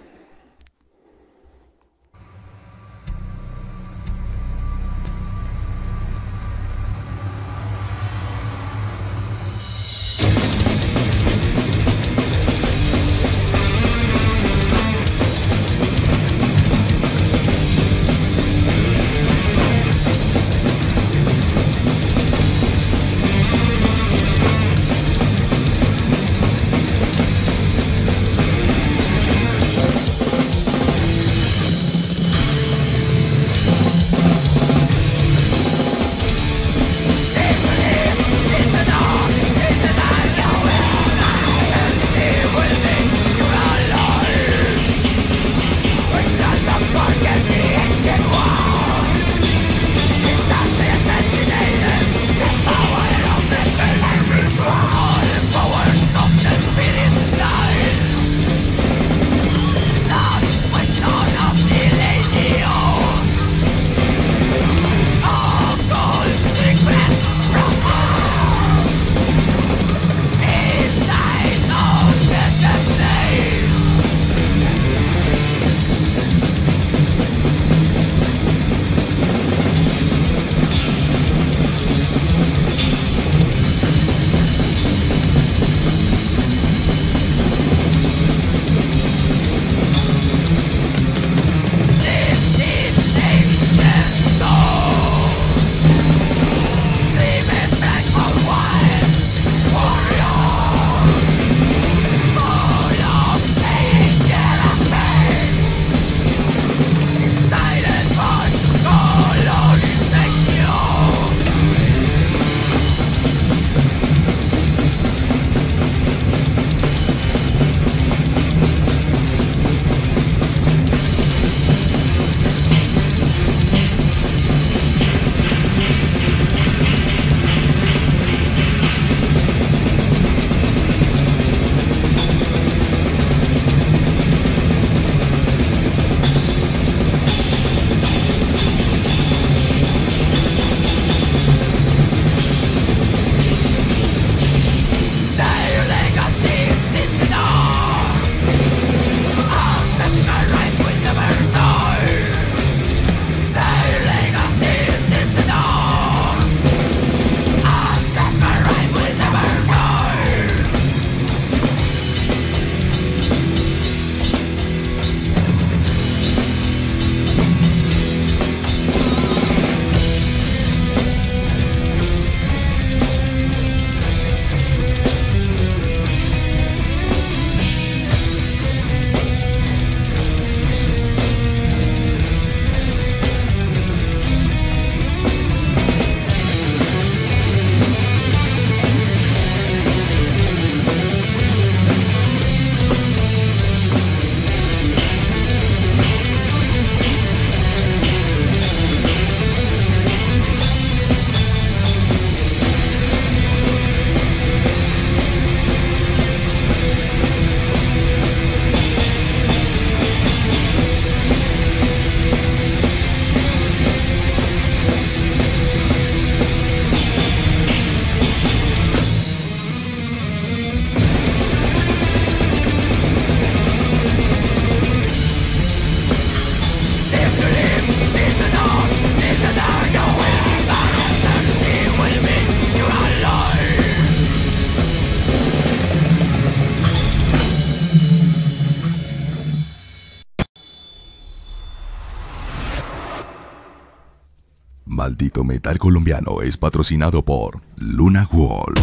[245.73, 248.79] Metal Colombiano es patrocinado por Luna Wolf,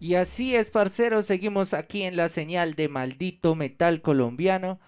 [0.00, 4.80] Y así es, parceros, seguimos aquí en la señal de maldito metal colombiano.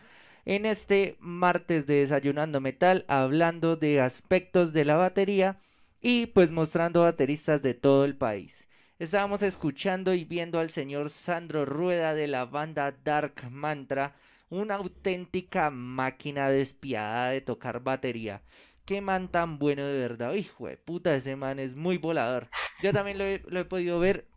[0.47, 5.61] En este martes de Desayunando Metal, hablando de aspectos de la batería
[6.01, 8.69] y pues mostrando bateristas de todo el país.
[8.99, 14.17] Estábamos escuchando y viendo al señor Sandro Rueda de la banda Dark Mantra,
[14.49, 18.43] una auténtica máquina despiadada de tocar batería.
[18.87, 20.35] Qué man tan bueno de verdad.
[20.35, 22.49] Hijo de puta, ese man es muy volador.
[22.83, 24.32] Yo también lo he, lo he podido ver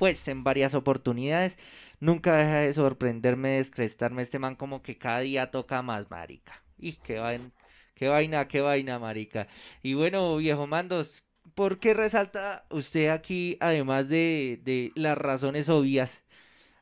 [0.00, 1.58] pues en varias oportunidades.
[2.00, 6.62] Nunca deja de sorprenderme, descrestarme este man como que cada día toca más, marica.
[6.78, 7.50] Y qué vaina,
[7.94, 9.46] qué vaina, qué vaina, marica.
[9.82, 16.24] Y bueno, viejo Mandos, ¿por qué resalta usted aquí, además de, de las razones obvias,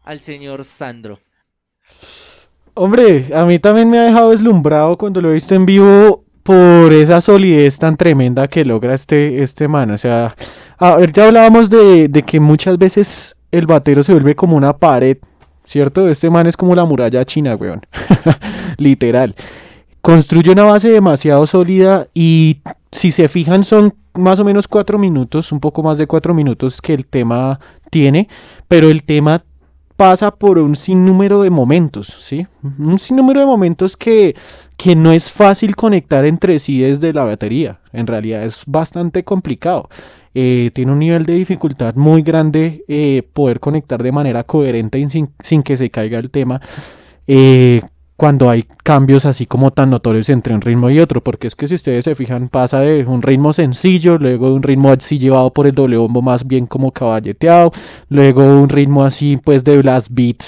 [0.05, 1.19] al señor Sandro?
[2.74, 6.95] Hombre, a mí también me ha dejado deslumbrado cuando lo he visto en vivo por
[6.95, 9.91] esa solidez tan tremenda que logra este, este man.
[9.91, 10.35] O sea,
[10.79, 14.75] a ver, ya hablábamos de, de que muchas veces el batero se vuelve como una
[14.75, 15.19] pared,
[15.66, 16.09] ¿cierto?
[16.09, 17.83] Este man es como la muralla china, weón.
[18.79, 19.37] Literal.
[20.01, 22.62] Construye una base demasiado sólida y
[22.93, 26.81] si se fijan son más o menos cuatro minutos, un poco más de cuatro minutos
[26.81, 27.61] que el tema
[27.91, 28.27] tiene,
[28.69, 29.45] pero el tema
[29.99, 32.47] pasa por un sinnúmero de momentos, ¿sí?
[32.62, 34.37] Un sinnúmero de momentos que,
[34.77, 37.81] que no es fácil conectar entre sí desde la batería.
[37.93, 39.89] En realidad es bastante complicado.
[40.35, 45.11] Eh, tiene un nivel de dificultad muy grande eh, poder conectar de manera coherente y
[45.11, 46.61] sin, sin que se caiga el tema.
[47.27, 47.83] Eh,
[48.19, 51.69] cuando hay cambios así como tan notorios entre un ritmo y otro, porque es que
[51.69, 55.69] si ustedes se fijan pasa de un ritmo sencillo, luego un ritmo así llevado por
[55.69, 57.70] el doble bombo más bien como caballeteado,
[58.09, 60.43] luego un ritmo así pues de blast beat,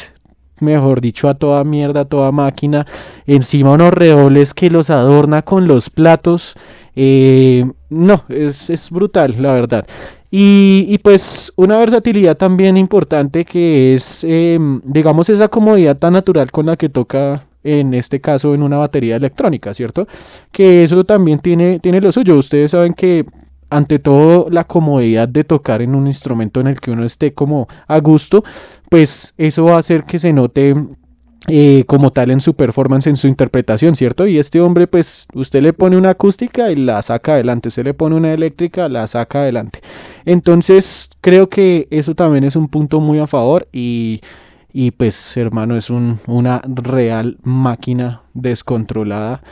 [0.59, 2.89] mejor dicho a toda mierda, a toda máquina,
[3.29, 6.57] encima unos redobles que los adorna con los platos,
[6.97, 9.87] eh, no, es, es, brutal la verdad.
[10.33, 16.67] Y, pues una versatilidad también importante que es, eh, digamos, esa comodidad tan natural con
[16.67, 20.07] la que toca en este caso en una batería electrónica, ¿cierto?
[20.53, 22.37] Que eso también tiene, tiene lo suyo.
[22.37, 23.25] Ustedes saben que
[23.71, 27.69] ante todo la comodidad de tocar en un instrumento en el que uno esté como
[27.87, 28.43] a gusto,
[28.89, 30.75] pues eso va a hacer que se note
[31.49, 34.27] eh, como tal en su performance, en su interpretación, ¿cierto?
[34.27, 37.95] Y este hombre, pues usted le pone una acústica y la saca adelante, usted le
[37.95, 39.81] pone una eléctrica, la saca adelante.
[40.27, 44.21] Entonces, creo que eso también es un punto muy a favor y
[44.73, 49.43] y pues hermano es un, una real máquina descontrolada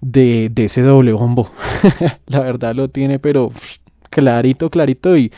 [0.00, 1.50] de, de ese doble bombo.
[2.26, 3.52] la verdad lo tiene pero
[4.10, 5.32] clarito, clarito y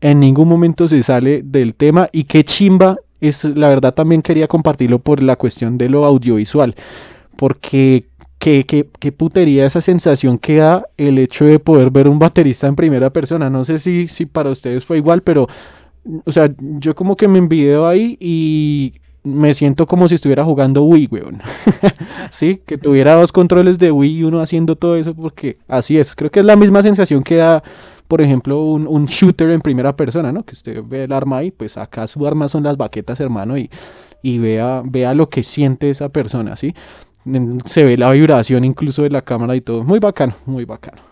[0.00, 4.48] en ningún momento se sale del tema y qué chimba es la verdad también quería
[4.48, 6.74] compartirlo por la cuestión de lo audiovisual
[7.36, 8.06] porque
[8.38, 12.66] qué, qué, qué putería esa sensación que da el hecho de poder ver un baterista
[12.66, 15.46] en primera persona no sé si, si para ustedes fue igual pero
[16.24, 20.82] o sea, yo como que me envideo ahí y me siento como si estuviera jugando
[20.82, 21.40] Wii, weón.
[22.30, 26.16] sí, que tuviera dos controles de Wii y uno haciendo todo eso porque así es.
[26.16, 27.62] Creo que es la misma sensación que da,
[28.08, 30.42] por ejemplo, un, un shooter en primera persona, ¿no?
[30.44, 33.70] Que usted ve el arma ahí, pues acá su arma son las baquetas, hermano, y,
[34.22, 36.74] y vea, vea lo que siente esa persona, ¿sí?
[37.64, 39.84] Se ve la vibración incluso de la cámara y todo.
[39.84, 41.11] Muy bacano, muy bacano.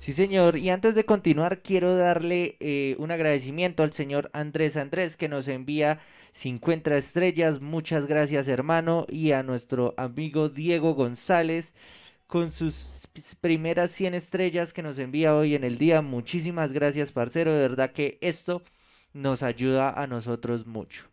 [0.00, 0.56] Sí, señor.
[0.56, 5.46] Y antes de continuar, quiero darle eh, un agradecimiento al señor Andrés Andrés que nos
[5.46, 6.00] envía
[6.32, 7.60] 50 estrellas.
[7.60, 9.04] Muchas gracias, hermano.
[9.10, 11.74] Y a nuestro amigo Diego González
[12.26, 13.08] con sus
[13.42, 16.00] primeras 100 estrellas que nos envía hoy en el día.
[16.00, 17.52] Muchísimas gracias, parcero.
[17.52, 18.62] De verdad que esto
[19.12, 21.04] nos ayuda a nosotros mucho.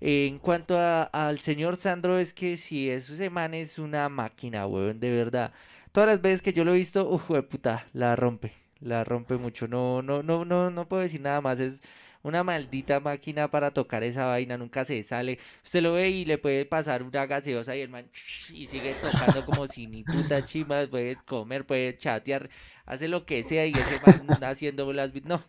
[0.00, 5.10] En cuanto al señor Sandro, es que si ese man es una máquina, weón, de
[5.10, 5.52] verdad
[5.92, 9.68] todas las veces que yo lo he visto, uff, puta, la rompe, la rompe mucho.
[9.68, 11.60] No, no, no, no, no puedo decir nada más.
[11.60, 11.82] Es
[12.22, 15.38] una maldita máquina para tocar esa vaina, nunca se sale.
[15.64, 18.08] Usted lo ve y le puede pasar una gaseosa y el man
[18.50, 22.48] y sigue tocando como si ni puta chima, puede comer, puede chatear,
[22.86, 25.44] hace lo que sea y ese man haciendo las no,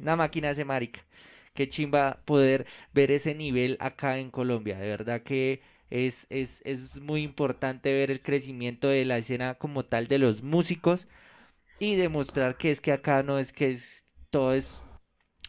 [0.00, 1.00] una máquina ese marica.
[1.54, 5.60] Qué chimba poder ver ese nivel acá en Colombia, de verdad que
[5.92, 10.42] es, es, es muy importante ver el crecimiento de la escena como tal de los
[10.42, 11.06] músicos
[11.78, 14.82] y demostrar que es que acá no es que es, todo es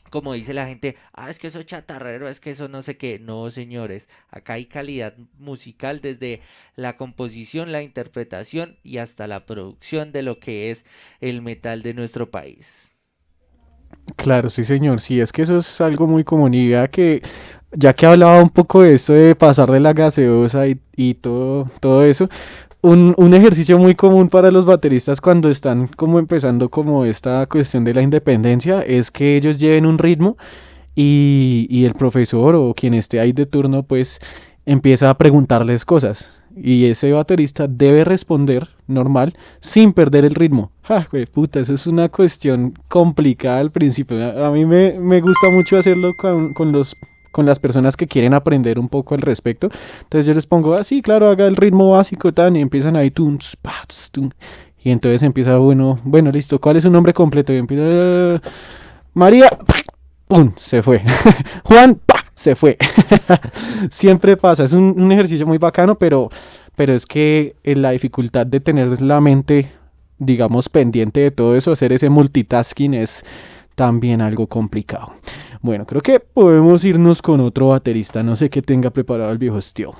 [0.10, 2.98] como dice la gente, ah, es que eso es chatarrero, es que eso no sé
[2.98, 3.18] qué.
[3.18, 6.42] No, señores, acá hay calidad musical desde
[6.76, 10.86] la composición, la interpretación y hasta la producción de lo que es
[11.20, 12.92] el metal de nuestro país.
[14.16, 15.02] Claro, sí, señor.
[15.02, 16.54] Sí, es que eso es algo muy común.
[16.54, 17.22] Y que,
[17.76, 21.70] ya que hablaba un poco de esto de pasar de la gaseosa y, y todo,
[21.80, 22.30] todo eso,
[22.82, 27.84] un, un ejercicio muy común para los bateristas cuando están como empezando como esta cuestión
[27.84, 30.38] de la independencia es que ellos lleven un ritmo
[30.96, 34.20] y, y el profesor o quien esté ahí de turno pues
[34.66, 40.72] empieza a preguntarles cosas y ese baterista debe responder normal sin perder el ritmo.
[40.84, 44.46] Ja, güey, puta, eso es una cuestión complicada al principio.
[44.46, 46.96] A, mí me, me gusta mucho hacerlo con, con los
[47.34, 49.70] con las personas que quieren aprender un poco al respecto.
[50.04, 53.58] Entonces yo les pongo así, claro, haga el ritmo básico tan y empiezan ahí tuns,
[53.62, 54.34] pats, tun,
[54.84, 57.54] y entonces empieza bueno, bueno, listo, ¿cuál es su nombre completo?
[57.54, 58.40] Y empieza "Eh,
[59.14, 59.50] María,
[60.28, 60.52] ¡pum!
[60.58, 61.02] se fue.
[61.66, 62.00] Juan,
[62.36, 62.78] se fue.
[63.92, 66.30] Siempre pasa, es un, un ejercicio muy bacano, pero
[66.76, 69.72] pero es que eh, la dificultad de tener la mente,
[70.20, 73.24] digamos, pendiente de todo eso, hacer ese multitasking es
[73.76, 75.14] también algo complicado.
[75.62, 78.24] Bueno, creo que podemos irnos con otro baterista.
[78.24, 79.92] No sé qué tenga preparado el viejo Steel.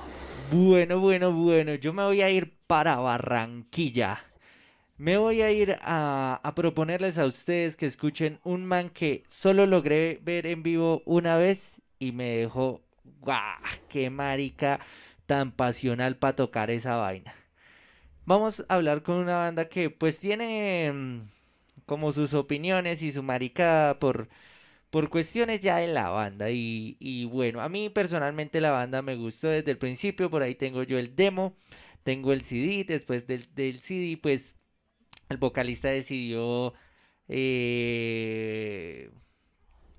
[0.52, 4.20] Bueno, bueno, bueno, yo me voy a ir para Barranquilla.
[4.96, 9.66] Me voy a ir a, a proponerles a ustedes que escuchen un man que solo
[9.66, 12.82] logré ver en vivo una vez y me dejó,
[13.20, 13.58] ¡guau!
[13.88, 14.80] ¡Qué marica
[15.26, 17.34] tan pasional para tocar esa vaina!
[18.26, 20.92] Vamos a hablar con una banda que pues tiene
[21.86, 24.28] como sus opiniones y su maricada por,
[24.90, 26.50] por cuestiones ya de la banda.
[26.50, 30.54] Y, y bueno, a mí personalmente la banda me gustó desde el principio, por ahí
[30.54, 31.56] tengo yo el demo,
[32.04, 34.56] tengo el CD, después del, del CD pues
[35.28, 36.74] el vocalista decidió
[37.28, 39.10] eh,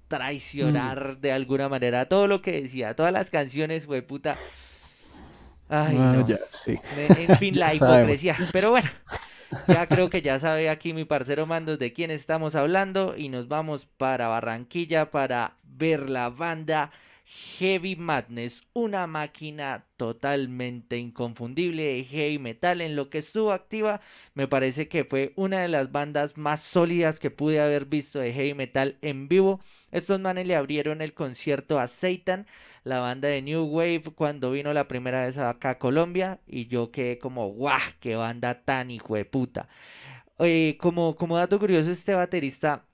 [0.07, 4.43] traicionar de alguna manera todo lo que decía, todas las canciones, fue puta.
[5.67, 6.25] Ay, Ah, no.
[6.25, 6.79] ya, sí.
[7.15, 7.75] En fin, la sabemos.
[7.75, 8.47] hipocresía.
[8.51, 8.89] Pero bueno,
[9.67, 13.47] ya creo que ya sabe aquí mi parcero Mandos de quién estamos hablando y nos
[13.47, 16.91] vamos para Barranquilla para ver la banda
[17.27, 23.99] Heavy Madness, una máquina totalmente inconfundible de heavy metal en lo que estuvo activa.
[24.35, 28.31] Me parece que fue una de las bandas más sólidas que pude haber visto de
[28.31, 29.59] heavy metal en vivo.
[29.91, 32.45] Estos manes le abrieron el concierto a Satan,
[32.83, 36.39] la banda de New Wave, cuando vino la primera vez acá a Colombia.
[36.45, 37.79] Y yo quedé como, ¡guau!
[37.99, 39.67] ¡Qué banda tan hijo de puta!
[40.39, 42.85] Eh, como, como dato curioso, este baterista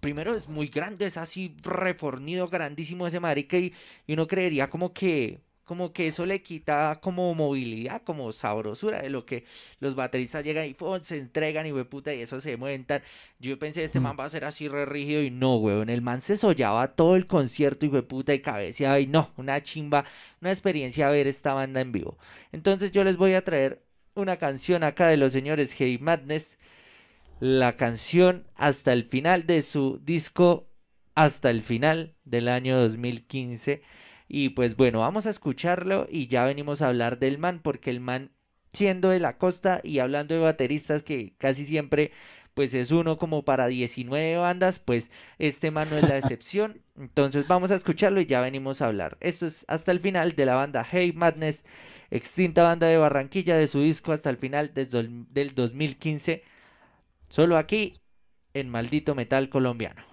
[0.00, 3.72] primero es muy grande, es así refornido, grandísimo ese marica y,
[4.06, 9.08] y uno creería como que como que eso le quita como movilidad, como sabrosura de
[9.08, 9.44] lo que
[9.78, 10.98] los bateristas llegan y ¡pum!
[11.02, 13.02] se entregan y puta y eso se mueven tan.
[13.38, 14.02] Yo pensé, este Mm.
[14.02, 15.88] man va a ser así re rígido y no, weón.
[15.88, 20.04] El man se sollaba todo el concierto y puta y cabeceaba y no, una chimba,
[20.40, 22.18] una experiencia ver esta banda en vivo.
[22.52, 23.80] Entonces yo les voy a traer
[24.14, 26.58] una canción acá de los señores Heavy Madness
[27.40, 30.68] la canción hasta el final de su disco
[31.14, 33.82] hasta el final del año 2015
[34.28, 38.00] y pues bueno vamos a escucharlo y ya venimos a hablar del man porque el
[38.00, 38.30] man
[38.72, 42.12] siendo de la costa y hablando de bateristas que casi siempre
[42.52, 46.82] pues es uno como para 19 bandas pues este man no es la excepción.
[46.96, 49.16] Entonces vamos a escucharlo y ya venimos a hablar.
[49.20, 51.64] Esto es hasta el final de la banda Hey Madness
[52.10, 56.42] extinta banda de Barranquilla de su disco hasta el final del 2015
[57.30, 57.94] Solo aquí,
[58.54, 60.09] en Maldito Metal Colombiano.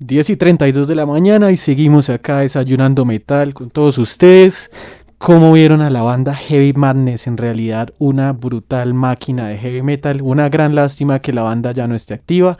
[0.00, 4.70] 10 y 32 de la mañana y seguimos acá desayunando metal con todos ustedes.
[5.18, 7.26] ¿Cómo vieron a la banda Heavy Madness?
[7.26, 10.22] En realidad una brutal máquina de heavy metal.
[10.22, 12.58] Una gran lástima que la banda ya no esté activa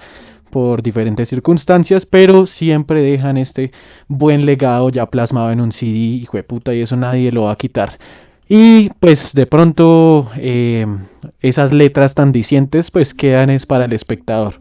[0.51, 3.71] por diferentes circunstancias, pero siempre dejan este
[4.09, 7.53] buen legado ya plasmado en un CD, hijo de puta, y eso nadie lo va
[7.53, 7.99] a quitar.
[8.49, 10.87] Y pues de pronto eh,
[11.41, 14.55] esas letras tan dicientes pues quedan es para el espectador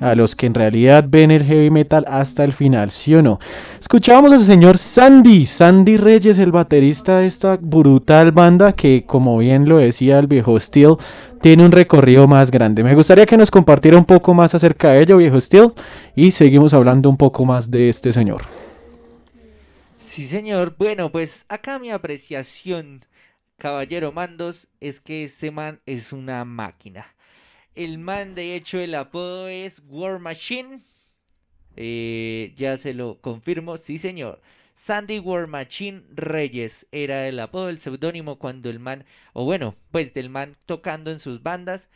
[0.00, 3.38] a los que en realidad ven el heavy metal hasta el final, ¿sí o no?
[3.78, 9.68] Escuchábamos al señor Sandy, Sandy Reyes, el baterista de esta brutal banda que, como bien
[9.68, 10.96] lo decía el viejo Steel,
[11.42, 12.82] tiene un recorrido más grande.
[12.82, 15.72] Me gustaría que nos compartiera un poco más acerca de ello, viejo Steel,
[16.16, 18.40] y seguimos hablando un poco más de este señor.
[20.10, 20.74] Sí, señor.
[20.76, 23.04] Bueno, pues acá mi apreciación,
[23.58, 27.14] caballero Mandos, es que este man es una máquina.
[27.76, 30.80] El man, de hecho, el apodo es War Machine.
[31.76, 34.42] Eh, ya se lo confirmo, sí señor.
[34.74, 40.12] Sandy War Machine Reyes era el apodo, el seudónimo cuando el man, o bueno, pues
[40.12, 41.88] del man tocando en sus bandas.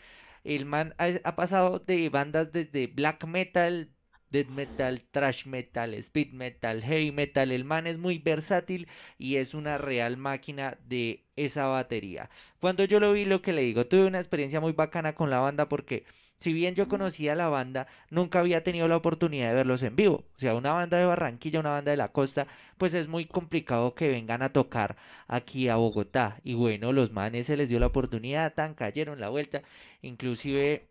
[0.44, 3.90] El man ha, ha pasado de bandas desde black metal,
[4.34, 7.52] death metal, thrash metal, speed metal, heavy metal.
[7.52, 8.88] El man es muy versátil
[9.18, 12.30] y es una real máquina de esa batería.
[12.60, 15.38] Cuando yo lo vi, lo que le digo, tuve una experiencia muy bacana con la
[15.40, 16.04] banda porque
[16.40, 20.24] si bien yo conocía la banda, nunca había tenido la oportunidad de verlos en vivo.
[20.36, 22.46] O sea, una banda de Barranquilla, una banda de la costa,
[22.76, 24.96] pues es muy complicado que vengan a tocar
[25.28, 26.40] aquí a Bogotá.
[26.44, 29.62] Y bueno, los manes se les dio la oportunidad, tan cayeron la vuelta.
[30.02, 30.88] Inclusive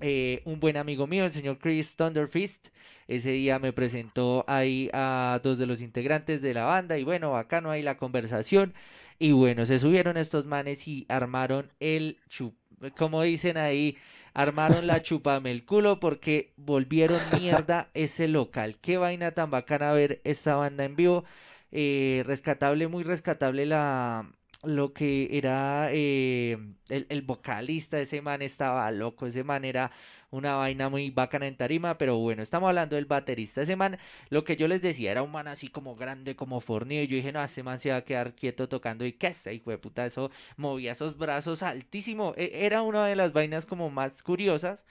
[0.00, 2.68] eh, un buen amigo mío, el señor Chris Thunderfist.
[3.08, 7.36] Ese día me presentó ahí a dos de los integrantes de la banda y bueno,
[7.36, 8.74] acá no hay la conversación.
[9.18, 12.54] Y bueno, se subieron estos manes y armaron el chup,
[12.96, 13.96] como dicen ahí,
[14.34, 18.78] armaron la chupame el culo porque volvieron mierda ese local.
[18.80, 21.24] Qué vaina tan bacana ver esta banda en vivo.
[21.72, 24.28] Eh, rescatable, muy rescatable la,
[24.66, 26.58] lo que era eh,
[26.88, 29.90] el, el, vocalista, ese man estaba loco, ese man era
[30.30, 33.98] una vaina muy bacana en tarima, pero bueno, estamos hablando del baterista, ese man,
[34.30, 37.16] lo que yo les decía, era un man así como grande, como fornido, y yo
[37.16, 39.78] dije, no, ese man se va a quedar quieto tocando, y qué es, hijo de
[39.78, 44.84] puta, eso movía esos brazos altísimo, e, era una de las vainas como más curiosas,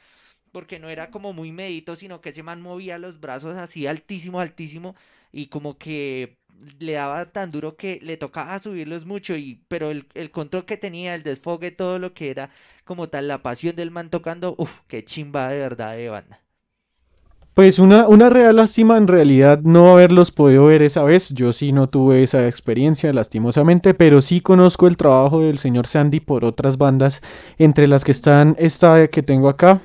[0.51, 4.39] porque no era como muy medito, sino que ese man movía los brazos así altísimo,
[4.39, 4.95] altísimo,
[5.31, 6.37] y como que
[6.79, 11.15] le daba tan duro que le tocaba subirlos mucho, y, pero el, control que tenía,
[11.15, 12.49] el desfogue, todo lo que era
[12.85, 16.39] como tal, la pasión del man tocando, uff, qué chimba de verdad de banda.
[17.53, 21.71] Pues una, una real lástima en realidad no haberlos podido ver esa vez, yo sí
[21.71, 26.79] no tuve esa experiencia lastimosamente, pero sí conozco el trabajo del señor Sandy por otras
[26.79, 27.21] bandas,
[27.59, 29.81] entre las que están esta que tengo acá,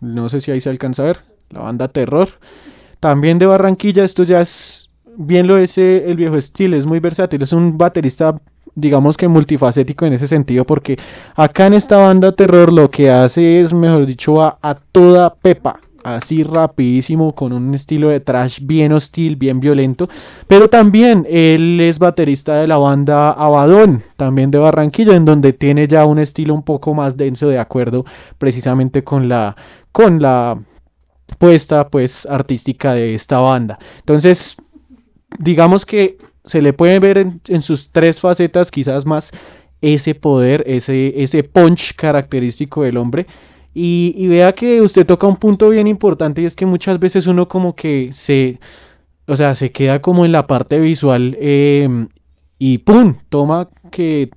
[0.00, 2.28] no sé si ahí se alcanza a ver, la banda Terror,
[3.00, 4.87] también de Barranquilla, esto ya es
[5.18, 8.40] bien lo dice el viejo estilo, es muy versátil, es un baterista
[8.74, 10.96] digamos que multifacético en ese sentido porque
[11.34, 15.80] acá en esta banda terror lo que hace es mejor dicho a, a toda pepa
[16.04, 20.08] así rapidísimo con un estilo de trash bien hostil, bien violento,
[20.46, 25.88] pero también él es baterista de la banda Abadón, también de Barranquilla, en donde tiene
[25.88, 28.04] ya un estilo un poco más denso de acuerdo
[28.38, 29.56] precisamente con la
[29.92, 30.58] con la
[31.38, 33.78] puesta pues artística de esta banda.
[33.98, 34.56] Entonces,
[35.38, 39.30] digamos que se le puede ver en, en, sus tres facetas quizás más
[39.80, 43.26] ese poder, ese, ese punch característico del hombre.
[43.74, 47.26] Y, y, vea que usted toca un punto bien importante y es que muchas veces
[47.26, 48.58] uno como que se,
[49.26, 51.88] o sea, se queda como en la parte visual eh,
[52.58, 53.14] y ¡pum!
[53.28, 54.30] Toma que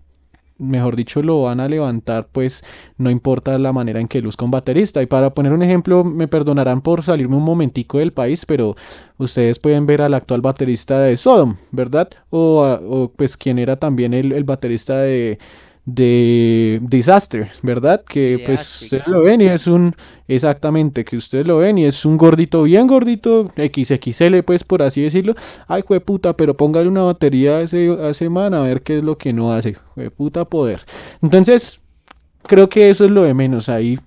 [0.61, 2.63] mejor dicho, lo van a levantar, pues
[2.97, 5.01] no importa la manera en que luzca un baterista.
[5.01, 8.75] Y para poner un ejemplo, me perdonarán por salirme un momentico del país, pero
[9.17, 12.09] ustedes pueden ver al actual baterista de Sodom, ¿verdad?
[12.29, 15.39] O, o pues quien era también el, el baterista de
[15.85, 18.03] de Disaster, ¿verdad?
[18.07, 19.95] Que pues ustedes lo ven y es un,
[20.27, 25.01] exactamente, que ustedes lo ven y es un gordito bien gordito, XXL pues por así
[25.01, 25.35] decirlo.
[25.67, 29.03] Ay, puta, pero póngale una batería a ese, a ese man a ver qué es
[29.03, 29.77] lo que no hace,
[30.15, 30.85] puta poder.
[31.21, 31.81] Entonces,
[32.43, 33.97] creo que eso es lo de menos ahí.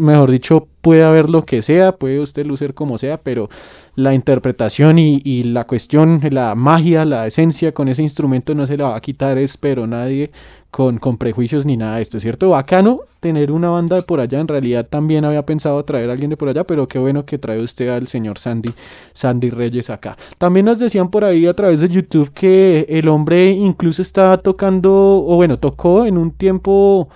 [0.00, 3.48] Mejor dicho, puede haber lo que sea, puede usted lucer como sea, pero
[3.94, 8.88] la interpretación y, la cuestión, la magia, la esencia con ese instrumento no se la
[8.88, 10.30] va a quitar, espero, nadie
[10.70, 12.50] con, con prejuicios ni nada de esto, ¿cierto?
[12.50, 16.30] Bacano tener una banda de por allá, en realidad también había pensado traer a alguien
[16.30, 18.72] de por allá, pero qué bueno que trae usted al señor Sandy,
[19.12, 20.16] Sandy Reyes acá.
[20.38, 24.92] También nos decían por ahí a través de YouTube que el hombre incluso estaba tocando,
[25.26, 27.08] o bueno, tocó en un tiempo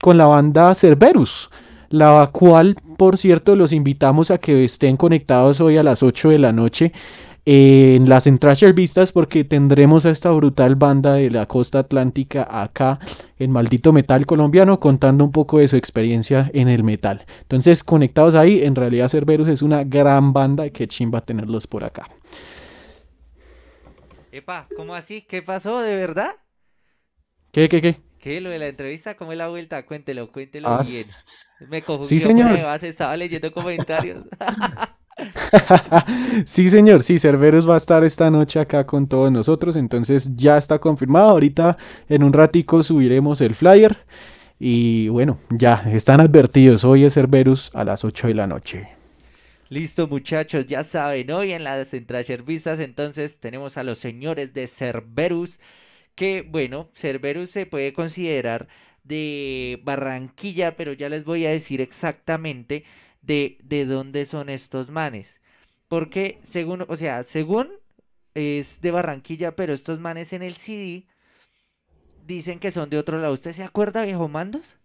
[0.00, 1.48] con la banda Cerberus
[1.90, 6.38] la cual, por cierto, los invitamos a que estén conectados hoy a las 8 de
[6.38, 6.92] la noche
[7.48, 12.98] en las Entrasher Vistas porque tendremos a esta brutal banda de la costa atlántica acá
[13.38, 17.24] en Maldito Metal Colombiano contando un poco de su experiencia en el metal.
[17.42, 21.84] Entonces, conectados ahí, en realidad Cerberus es una gran banda y qué chimba tenerlos por
[21.84, 22.08] acá.
[24.32, 25.22] Epa, ¿cómo así?
[25.22, 25.80] ¿Qué pasó?
[25.80, 26.32] ¿De verdad?
[27.52, 28.00] ¿Qué, qué, qué?
[28.26, 28.40] ¿Qué?
[28.40, 29.14] ¿Lo de la entrevista?
[29.16, 29.86] ¿Cómo es la vuelta?
[29.86, 31.06] Cuéntelo, cuéntelo Ah, bien.
[31.70, 32.50] Me confundió sí, señor.
[32.50, 34.24] además estaba leyendo comentarios.
[36.44, 40.58] sí, señor, sí, Cerberus va a estar esta noche acá con todos nosotros, entonces ya
[40.58, 41.30] está confirmado.
[41.30, 41.78] Ahorita
[42.08, 43.96] en un ratico subiremos el flyer
[44.58, 46.82] y bueno, ya están advertidos.
[46.82, 48.88] Hoy es Cerberus a las 8 de la noche.
[49.68, 54.66] Listo, muchachos, ya saben, hoy en las Entrasher Vistas entonces tenemos a los señores de
[54.66, 55.60] Cerberus,
[56.16, 58.68] que bueno, Cerberus se puede considerar
[59.04, 62.84] de Barranquilla, pero ya les voy a decir exactamente
[63.22, 65.40] de, de dónde son estos manes.
[65.88, 67.70] Porque según, o sea, según
[68.34, 71.06] es de Barranquilla, pero estos manes en el CD
[72.26, 73.32] dicen que son de otro lado.
[73.34, 74.76] ¿Usted se acuerda, viejo Mandos?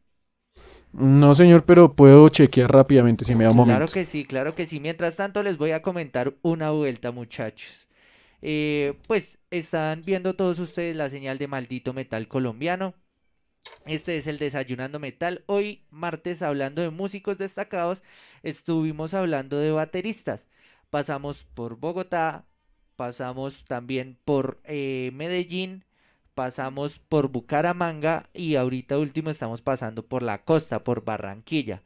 [0.94, 3.92] No, señor, pero puedo chequear rápidamente si me da un Claro momento.
[3.92, 4.80] que sí, claro que sí.
[4.80, 7.88] Mientras tanto, les voy a comentar una vuelta, muchachos.
[8.42, 12.96] Eh, pues están viendo todos ustedes la señal de maldito metal colombiano.
[13.86, 15.44] Este es el Desayunando Metal.
[15.48, 18.04] Hoy, martes, hablando de músicos destacados,
[18.44, 20.48] estuvimos hablando de bateristas.
[20.90, 22.46] Pasamos por Bogotá,
[22.96, 25.86] pasamos también por eh, Medellín,
[26.36, 31.84] pasamos por Bucaramanga y ahorita último estamos pasando por la costa, por Barranquilla.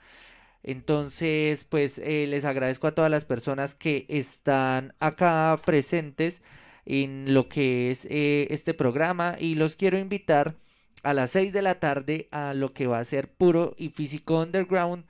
[0.67, 6.41] Entonces, pues eh, les agradezco a todas las personas que están acá presentes
[6.85, 10.55] en lo que es eh, este programa y los quiero invitar
[11.03, 14.39] a las 6 de la tarde a lo que va a ser puro y físico
[14.41, 15.05] underground.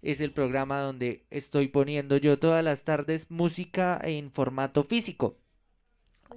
[0.00, 5.39] Es el programa donde estoy poniendo yo todas las tardes música en formato físico.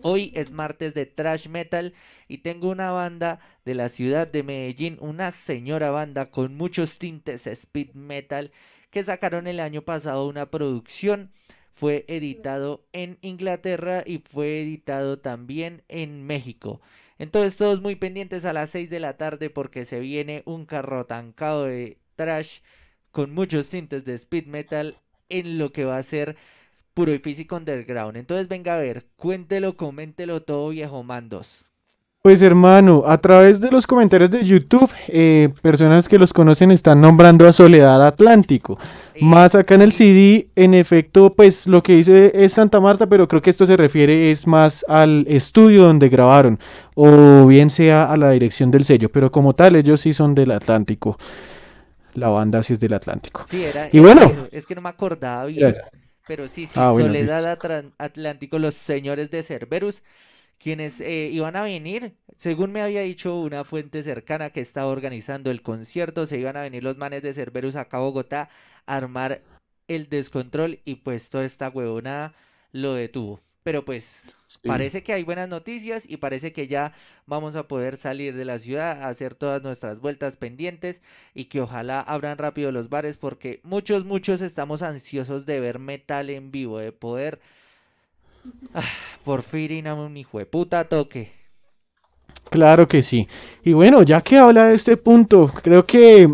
[0.01, 1.93] Hoy es martes de trash metal
[2.27, 7.47] y tengo una banda de la ciudad de Medellín, una señora banda con muchos tintes
[7.47, 8.51] speed metal
[8.89, 11.31] que sacaron el año pasado una producción.
[11.73, 16.81] Fue editado en Inglaterra y fue editado también en México.
[17.17, 21.05] Entonces todos muy pendientes a las 6 de la tarde porque se viene un carro
[21.05, 22.59] tancado de trash
[23.11, 24.99] con muchos tintes de speed metal
[25.29, 26.35] en lo que va a ser
[26.93, 28.17] puro y físico underground.
[28.17, 31.69] Entonces venga a ver, cuéntelo, coméntelo todo viejo mandos.
[32.21, 37.01] Pues hermano, a través de los comentarios de YouTube, eh, personas que los conocen están
[37.01, 38.79] nombrando a Soledad Atlántico.
[39.19, 43.27] Más acá en el CD, en efecto, pues lo que dice es Santa Marta, pero
[43.27, 46.59] creo que esto se refiere es más al estudio donde grabaron,
[46.95, 50.51] o bien sea a la dirección del sello, pero como tal ellos sí son del
[50.51, 51.17] Atlántico.
[52.13, 53.43] La banda sí es del Atlántico.
[53.45, 54.21] Sí, era, Y bueno.
[54.27, 55.61] eso, es que no me acordaba bien.
[55.75, 55.89] Era.
[56.25, 57.45] Pero sí, sí, Ah, bueno, Soledad
[57.97, 60.03] Atlántico, los señores de Cerberus,
[60.59, 65.51] quienes eh, iban a venir, según me había dicho una fuente cercana que estaba organizando
[65.51, 68.49] el concierto, se iban a venir los manes de Cerberus acá a Bogotá
[68.85, 69.41] a armar
[69.87, 72.33] el descontrol y pues toda esta huevona
[72.71, 73.41] lo detuvo.
[73.63, 74.67] Pero pues Sí.
[74.67, 76.93] parece que hay buenas noticias y parece que ya
[77.25, 81.01] vamos a poder salir de la ciudad, a hacer todas nuestras vueltas pendientes
[81.33, 86.29] y que ojalá abran rápido los bares porque muchos, muchos estamos ansiosos de ver metal
[86.29, 87.39] en vivo, de poder
[88.73, 88.83] ah,
[89.23, 91.31] por fin ir a un hijo de puta toque.
[92.49, 93.27] Claro que sí.
[93.63, 96.29] Y bueno, ya que habla de este punto, creo que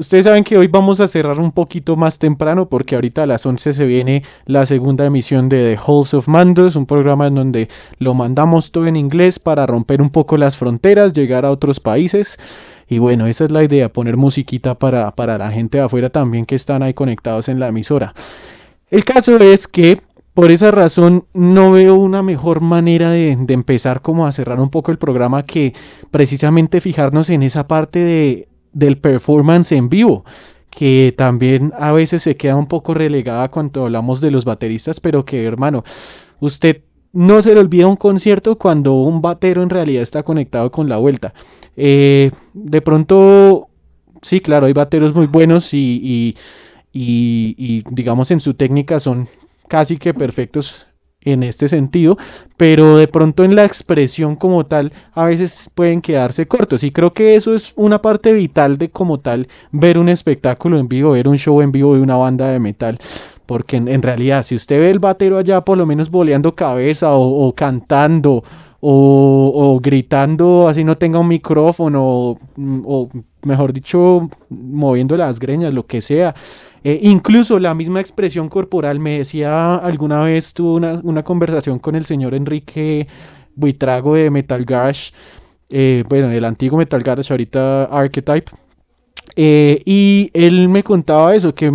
[0.00, 3.44] ustedes saben que hoy vamos a cerrar un poquito más temprano porque ahorita a las
[3.44, 7.68] 11 se viene la segunda emisión de The Halls of Mandos, un programa en donde
[7.98, 12.38] lo mandamos todo en inglés para romper un poco las fronteras, llegar a otros países.
[12.88, 16.46] Y bueno, esa es la idea, poner musiquita para, para la gente de afuera también
[16.46, 18.14] que están ahí conectados en la emisora.
[18.90, 20.00] El caso es que
[20.32, 24.70] por esa razón no veo una mejor manera de, de empezar como a cerrar un
[24.70, 25.74] poco el programa que
[26.10, 30.24] precisamente fijarnos en esa parte de, del performance en vivo,
[30.70, 35.24] que también a veces se queda un poco relegada cuando hablamos de los bateristas, pero
[35.24, 35.84] que hermano,
[36.40, 36.82] usted
[37.12, 40.98] no se le olvida un concierto cuando un batero en realidad está conectado con la
[40.98, 41.34] vuelta.
[41.76, 43.68] Eh, de pronto,
[44.22, 46.36] sí, claro, hay bateros muy buenos y, y
[46.92, 49.28] y, y digamos en su técnica son
[49.68, 50.86] casi que perfectos
[51.22, 52.16] en este sentido,
[52.56, 56.82] pero de pronto en la expresión como tal a veces pueden quedarse cortos.
[56.82, 60.88] Y creo que eso es una parte vital de como tal ver un espectáculo en
[60.88, 62.98] vivo, ver un show en vivo de una banda de metal,
[63.46, 67.52] porque en, realidad si usted ve el batero allá por lo menos boleando cabeza o,
[67.54, 68.44] cantando
[68.80, 73.08] o, o, gritando así no tenga un micrófono o
[73.42, 76.34] mejor dicho moviendo las greñas, lo que sea,
[76.84, 82.06] eh, incluso la misma expresión corporal, me decía alguna vez, tuve una, conversación con el
[82.06, 83.06] señor Enrique
[83.54, 85.12] Buitrago de Metal Garage,
[85.68, 88.50] eh, bueno, el antiguo Metal Garage, ahorita Archetype,
[89.36, 91.70] eh, y él me contaba eso, que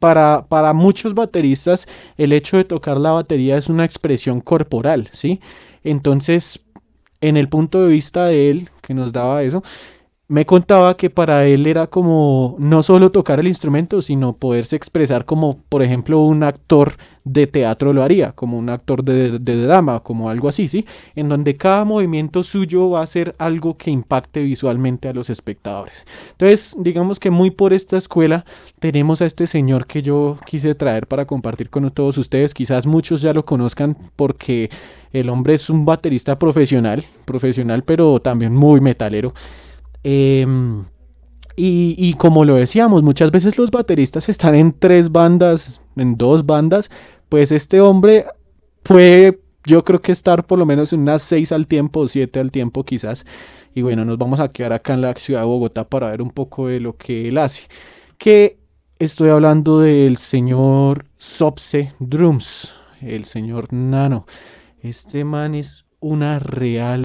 [0.00, 1.86] para, para muchos bateristas
[2.16, 5.40] el hecho de tocar la batería es una expresión corporal, ¿sí?
[5.84, 6.64] Entonces,
[7.20, 9.62] en el punto de vista de él, que nos daba eso,
[10.30, 15.24] me contaba que para él era como no solo tocar el instrumento, sino poderse expresar
[15.24, 16.92] como, por ejemplo, un actor
[17.24, 20.86] de teatro lo haría, como un actor de, drama, como algo así, ¿sí?
[21.16, 26.06] En donde cada movimiento suyo va a ser algo que impacte visualmente a los espectadores.
[26.30, 28.44] Entonces, digamos que muy por esta escuela
[28.78, 32.54] tenemos a este señor que yo quise traer para compartir con todos ustedes.
[32.54, 34.70] Quizás muchos ya lo conozcan porque
[35.12, 39.34] el hombre es un baterista profesional, profesional, pero también muy metalero.
[40.02, 40.84] Em,
[41.56, 46.90] y, como lo decíamos, muchas veces los bateristas están en tres bandas, en dos bandas,
[47.28, 48.24] pues este hombre
[48.82, 52.50] puede, yo creo que estar por lo menos en unas seis al tiempo, siete al
[52.50, 53.26] tiempo quizás.
[53.74, 56.30] Y bueno, nos vamos a quedar acá en la ciudad de Bogotá para ver un
[56.30, 57.64] poco de lo que él hace.
[58.16, 58.58] Que
[58.98, 62.72] estoy hablando del señor Sopse Drums,
[63.02, 64.26] el señor Nano.
[64.82, 67.04] Este man es una real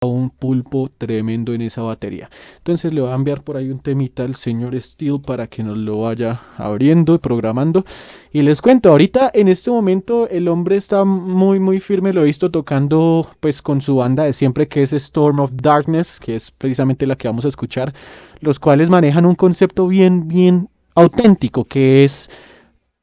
[0.00, 2.30] un pulpo tremendo en esa batería.
[2.58, 5.76] Entonces le voy a enviar por ahí un temita al señor Steel para que nos
[5.76, 7.84] lo vaya abriendo y programando.
[8.32, 12.26] Y les cuento, ahorita en este momento el hombre está muy muy firme, lo he
[12.26, 16.50] visto tocando pues con su banda de siempre que es Storm of Darkness, que es
[16.50, 17.92] precisamente la que vamos a escuchar,
[18.40, 22.30] los cuales manejan un concepto bien bien auténtico que es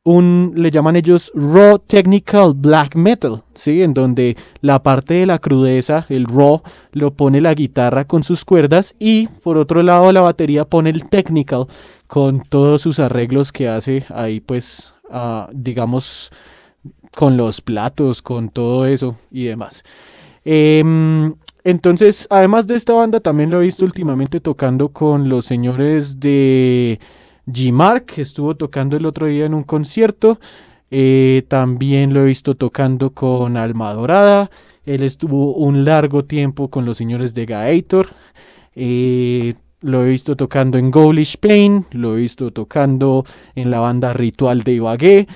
[0.04, 3.82] un, le llaman ellos raw technical black metal, ¿sí?
[3.82, 6.62] En donde la parte de la crudeza, el raw,
[6.94, 11.08] lo pone la guitarra con sus cuerdas y por otro lado la batería pone el
[11.10, 11.68] technical
[12.08, 16.32] con todos sus arreglos que hace ahí pues, ah, digamos,
[17.16, 19.84] con los platos, con todo eso y demás.
[20.46, 26.20] Em, entonces, además de esta banda, también lo he visto últimamente tocando con los señores
[26.20, 27.00] de
[27.52, 30.40] G-Mark estuvo tocando el otro día en un concierto.
[30.92, 34.50] Eh, también lo he visto tocando con Alma Dorada.
[34.86, 38.08] Él estuvo un largo tiempo con los señores de Gator.
[38.76, 41.86] Eh, lo he visto tocando en Ghoulish Pain.
[41.92, 45.28] Lo he visto tocando en la banda Ritual de Ibagué.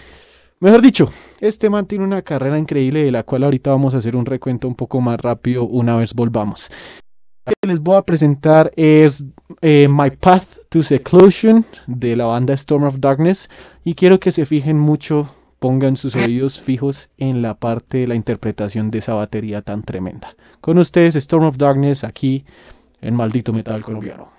[0.60, 1.11] Mejor dicho,
[1.41, 4.68] este man tiene una carrera increíble de la cual ahorita vamos a hacer un recuento
[4.68, 6.72] un poco más rápido una vez volvamos
[7.45, 9.26] que les voy a presentar es
[9.61, 13.49] eh, My Path to Seclusion de la banda Storm of Darkness
[13.84, 18.15] y quiero que se fijen mucho, pongan sus oídos fijos en la parte de la
[18.15, 20.36] interpretación de esa batería tan tremenda.
[20.61, 22.45] Con ustedes Storm of Darkness aquí
[23.02, 24.32] en Maldito Metal Colombiano.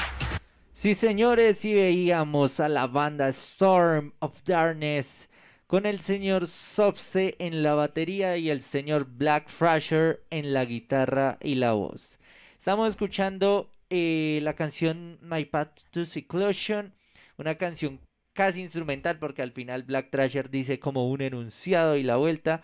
[0.75, 5.29] Sí, señores, y veíamos a la banda Storm of Darkness
[5.73, 11.39] con el señor Sopse en la batería y el señor Black Thrasher en la guitarra
[11.41, 12.19] y la voz.
[12.59, 16.93] Estamos escuchando eh, la canción My Path to Seclusion,
[17.39, 18.01] una canción
[18.35, 22.61] casi instrumental porque al final Black Thrasher dice como un enunciado y la vuelta,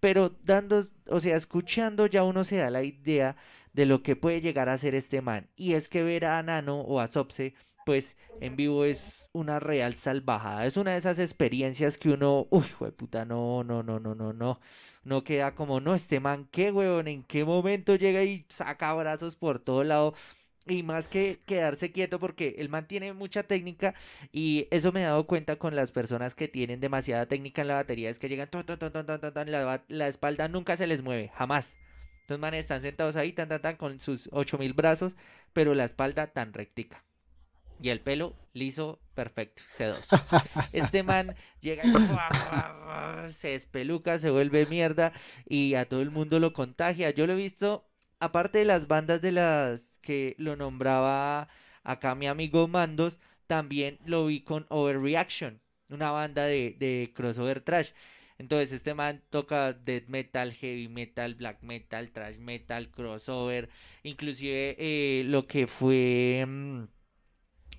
[0.00, 3.36] pero dando, o sea, escuchando ya uno se da la idea
[3.74, 5.50] de lo que puede llegar a ser este man.
[5.56, 7.52] Y es que ver a Nano o a Sopse,
[7.86, 10.66] pues en vivo es una real salvajada.
[10.66, 14.60] Es una de esas experiencias que uno, uy, puta, no, no, no, no, no, no.
[15.04, 19.36] No queda como, no, este man, qué huevón, en qué momento llega y saca brazos
[19.36, 20.14] por todo lado.
[20.66, 23.94] Y más que quedarse quieto porque el man tiene mucha técnica
[24.32, 27.74] y eso me he dado cuenta con las personas que tienen demasiada técnica en la
[27.74, 28.48] batería, es que llegan,
[29.46, 31.78] la, la espalda nunca se les mueve, jamás.
[32.22, 35.14] Entonces, manes están sentados ahí, tan, tan, tan, con sus 8000 brazos,
[35.52, 37.04] pero la espalda tan rectica.
[37.80, 40.16] Y el pelo liso, perfecto, sedoso.
[40.72, 45.12] Este man llega y se espeluca, se vuelve mierda
[45.46, 47.10] y a todo el mundo lo contagia.
[47.10, 47.86] Yo lo he visto,
[48.18, 51.48] aparte de las bandas de las que lo nombraba
[51.84, 57.90] acá mi amigo Mandos, también lo vi con Overreaction, una banda de, de crossover trash.
[58.38, 63.68] Entonces este man toca death metal, heavy metal, black metal, thrash metal, crossover,
[64.02, 66.84] inclusive eh, lo que fue mm,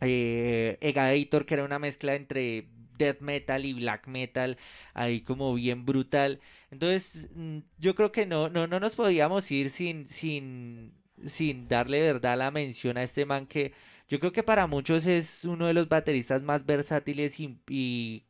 [0.02, 2.68] eh, Egadator, que era una mezcla entre
[2.98, 4.58] death metal y black metal,
[4.94, 6.40] ahí como bien brutal.
[6.72, 10.94] Entonces mm, yo creo que no, no, no nos podíamos ir sin, sin,
[11.26, 13.74] sin darle verdad la mención a este man que
[14.10, 18.24] yo creo que para muchos es uno de los bateristas más versátiles y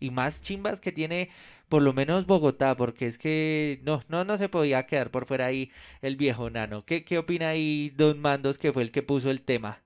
[0.00, 1.30] y más chimbas que tiene
[1.68, 5.46] por lo menos Bogotá, porque es que no, no, no se podía quedar por fuera
[5.46, 5.70] ahí
[6.02, 6.84] el viejo nano.
[6.84, 9.82] ¿Qué, qué opina ahí Don Mandos, que fue el que puso el tema?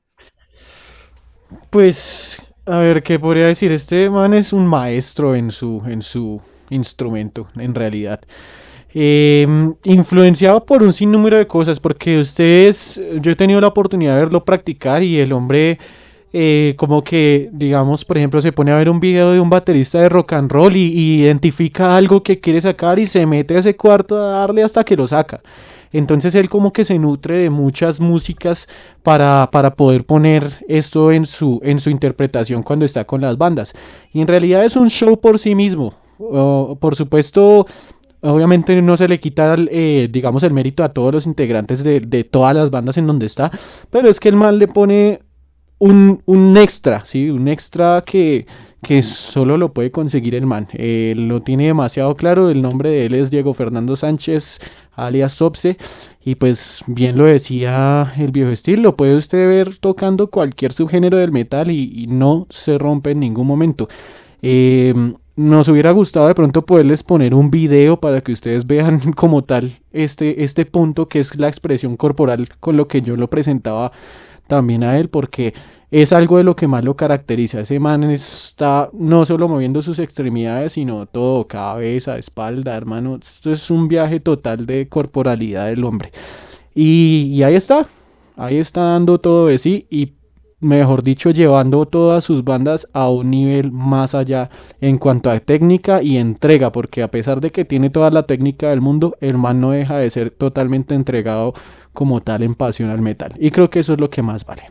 [1.71, 3.73] Pues, a ver, ¿qué podría decir?
[3.73, 6.41] Este man es un maestro en su, en su
[6.71, 8.21] instrumento, en realidad.
[8.93, 14.25] Em, influenciado por un sinnúmero de cosas, porque ustedes, yo he tenido la oportunidad de
[14.25, 15.79] verlo practicar y el hombre
[16.33, 20.01] eh, como que, digamos, por ejemplo, se pone a ver un video de un baterista
[20.01, 23.77] de rock and roll y, identifica algo que quiere sacar y se mete a ese
[23.77, 25.41] cuarto a darle hasta que lo saca.
[25.93, 28.69] Entonces él como que se nutre de muchas músicas
[29.03, 33.73] para, para poder poner esto en su, en su interpretación cuando está con las bandas.
[34.13, 35.95] Y en realidad es un show por sí mismo.
[36.19, 37.67] por supuesto,
[38.23, 42.23] Obviamente no se le quita, eh, digamos, el mérito a todos los integrantes de, de,
[42.23, 43.51] todas las bandas en donde está,
[43.89, 45.21] pero es que el mal le pone
[45.81, 47.31] un, extra, ¿sí?
[47.31, 48.47] Un extra que,
[48.83, 50.69] que solo lo puede conseguir el man.
[50.75, 54.61] Eh, lo tiene demasiado claro, el nombre de él es Diego Fernando Sánchez,
[55.07, 55.77] alias Sopse,
[56.25, 61.19] y pues bien lo decía el viejo estilo, lo puede usted ver tocando cualquier subgénero
[61.19, 63.89] del metal y, no se rompe en ningún momento.
[64.43, 64.95] Eh,
[65.37, 69.79] nos hubiera gustado de pronto poderles poner un video para que ustedes vean como tal
[69.93, 73.93] este, este punto que es la expresión corporal con lo que yo lo presentaba
[74.49, 75.55] también a él porque
[75.91, 77.61] es algo de lo que más lo caracteriza.
[77.61, 83.19] Ese man está no solo moviendo sus extremidades, sino todo, cabeza, espalda, hermano.
[83.21, 86.13] Esto es un viaje total de corporalidad del hombre.
[86.75, 87.89] Y, ahí está,
[88.37, 90.13] ahí está dando todo de sí y
[90.61, 94.51] mejor dicho, llevando todas sus bandas a un nivel más allá
[94.81, 98.71] en cuanto a técnica y entrega, porque a pesar de que tiene toda la técnica
[98.71, 101.55] del mundo, el man no deja de ser totalmente entregado
[101.93, 103.35] como tal en pasión al metal.
[103.41, 104.65] Y creo que eso es lo que más vale.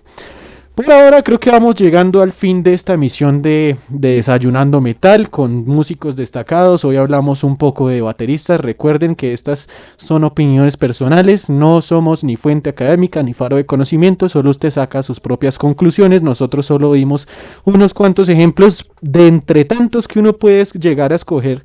[0.79, 5.65] Por ahora creo que vamos llegando al fin de esta emisión de, Desayunando Metal con
[5.65, 6.85] músicos destacados.
[6.85, 8.61] Hoy hablamos un poco de bateristas.
[8.61, 14.29] Recuerden que estas son opiniones personales, no somos ni fuente académica ni faro de conocimiento,
[14.29, 16.21] solo usted saca sus propias conclusiones.
[16.21, 17.27] Nosotros solo dimos
[17.65, 21.61] unos cuantos ejemplos de entre tantos que uno puede llegar a escoger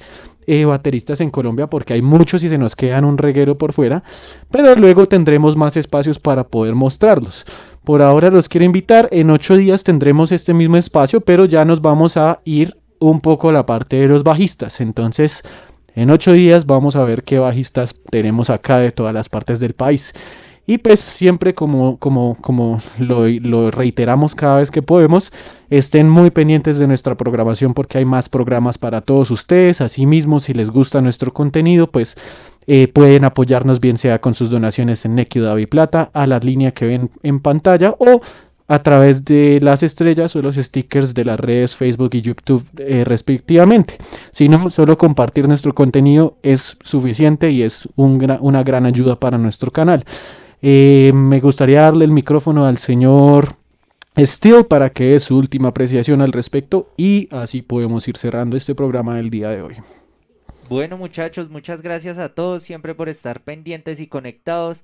[0.48, 4.02] eh, bateristas en Colombia porque hay muchos y se nos quedan un reguero por fuera,
[4.50, 7.46] pero luego tendremos más espacios para poder mostrarlos.
[7.84, 11.82] Por ahora los quiero invitar, en ocho días tendremos este mismo espacio, pero ya nos
[11.82, 14.80] vamos a ir un poco a la parte de los bajistas.
[14.80, 15.42] Entonces,
[15.94, 19.74] en ocho días vamos a ver qué bajistas tenemos acá de todas las partes del
[19.74, 20.14] país.
[20.66, 25.30] Y pues siempre como, como, como lo, lo reiteramos cada vez que podemos,
[25.68, 29.82] estén muy pendientes de nuestra programación porque hay más programas para todos ustedes.
[29.82, 32.16] Asimismo, si les gusta nuestro contenido, pues
[32.66, 36.72] eh, pueden apoyarnos bien sea con sus donaciones en Nequi Davi Plata a la línea
[36.72, 38.20] que ven en pantalla o
[38.66, 43.04] a través de las estrellas o los stickers de las redes Facebook y YouTube eh,
[43.04, 43.98] respectivamente.
[44.32, 49.70] Si no, solo compartir nuestro contenido es suficiente y es una gran ayuda para nuestro
[49.70, 50.04] canal.
[50.62, 53.56] Eh, me gustaría darle el micrófono al señor
[54.16, 58.74] Steel para que dé su última apreciación al respecto y así podemos ir cerrando este
[58.74, 59.74] programa del día de hoy.
[60.68, 64.82] Bueno muchachos, muchas gracias a todos siempre por estar pendientes y conectados.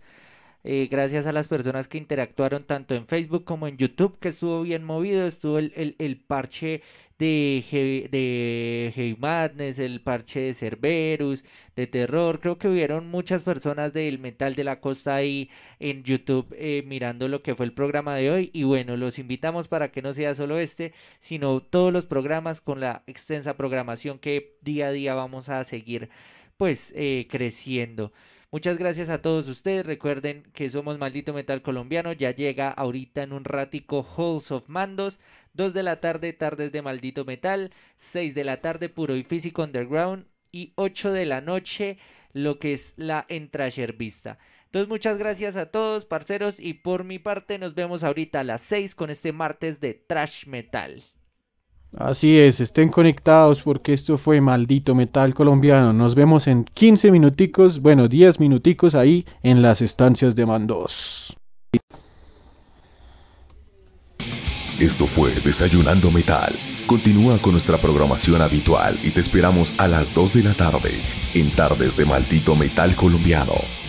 [0.62, 4.62] Eh, gracias a las personas que interactuaron tanto en Facebook como en YouTube, que estuvo
[4.62, 6.82] bien movido, estuvo el, el, parche
[7.18, 11.44] de, Heavy Madness, el parche de Cerberus,
[11.76, 16.46] de Terror, creo que hubieron muchas personas del Metal de la Costa ahí en YouTube
[16.58, 20.02] eh, mirando lo que fue el programa de hoy y bueno, los invitamos para que
[20.02, 24.92] no sea solo este, sino todos los programas con la extensa programación que día a
[24.92, 26.10] día vamos a seguir
[26.56, 28.12] pues eh, creciendo.
[28.52, 29.86] Muchas gracias a todos ustedes.
[29.86, 32.12] Recuerden que somos Maldito Metal Colombiano.
[32.12, 35.20] Ya llega ahorita en un ratico Halls of Mandos.
[35.54, 37.70] 2 de la tarde, tardes de Maldito Metal.
[37.94, 40.26] 6 de la tarde, puro y físico underground.
[40.50, 41.98] Y 8 de la noche,
[42.32, 44.38] lo que es la Entrasher Vista.
[44.64, 46.58] Entonces, muchas gracias a todos, parceros.
[46.58, 50.46] Y por mi parte, nos vemos ahorita a las 6 con este martes de Trash
[50.46, 51.04] Metal.
[51.96, 55.92] Así es, estén conectados porque esto fue maldito metal colombiano.
[55.92, 61.36] Nos vemos en 15 minuticos, bueno, 10 minuticos ahí en las estancias de Mandos.
[64.78, 66.56] Esto fue Desayunando Metal.
[66.86, 71.00] Continúa con nuestra programación habitual y te esperamos a las 2 de la tarde
[71.34, 73.79] en Tardes de Maldito Metal Colombiano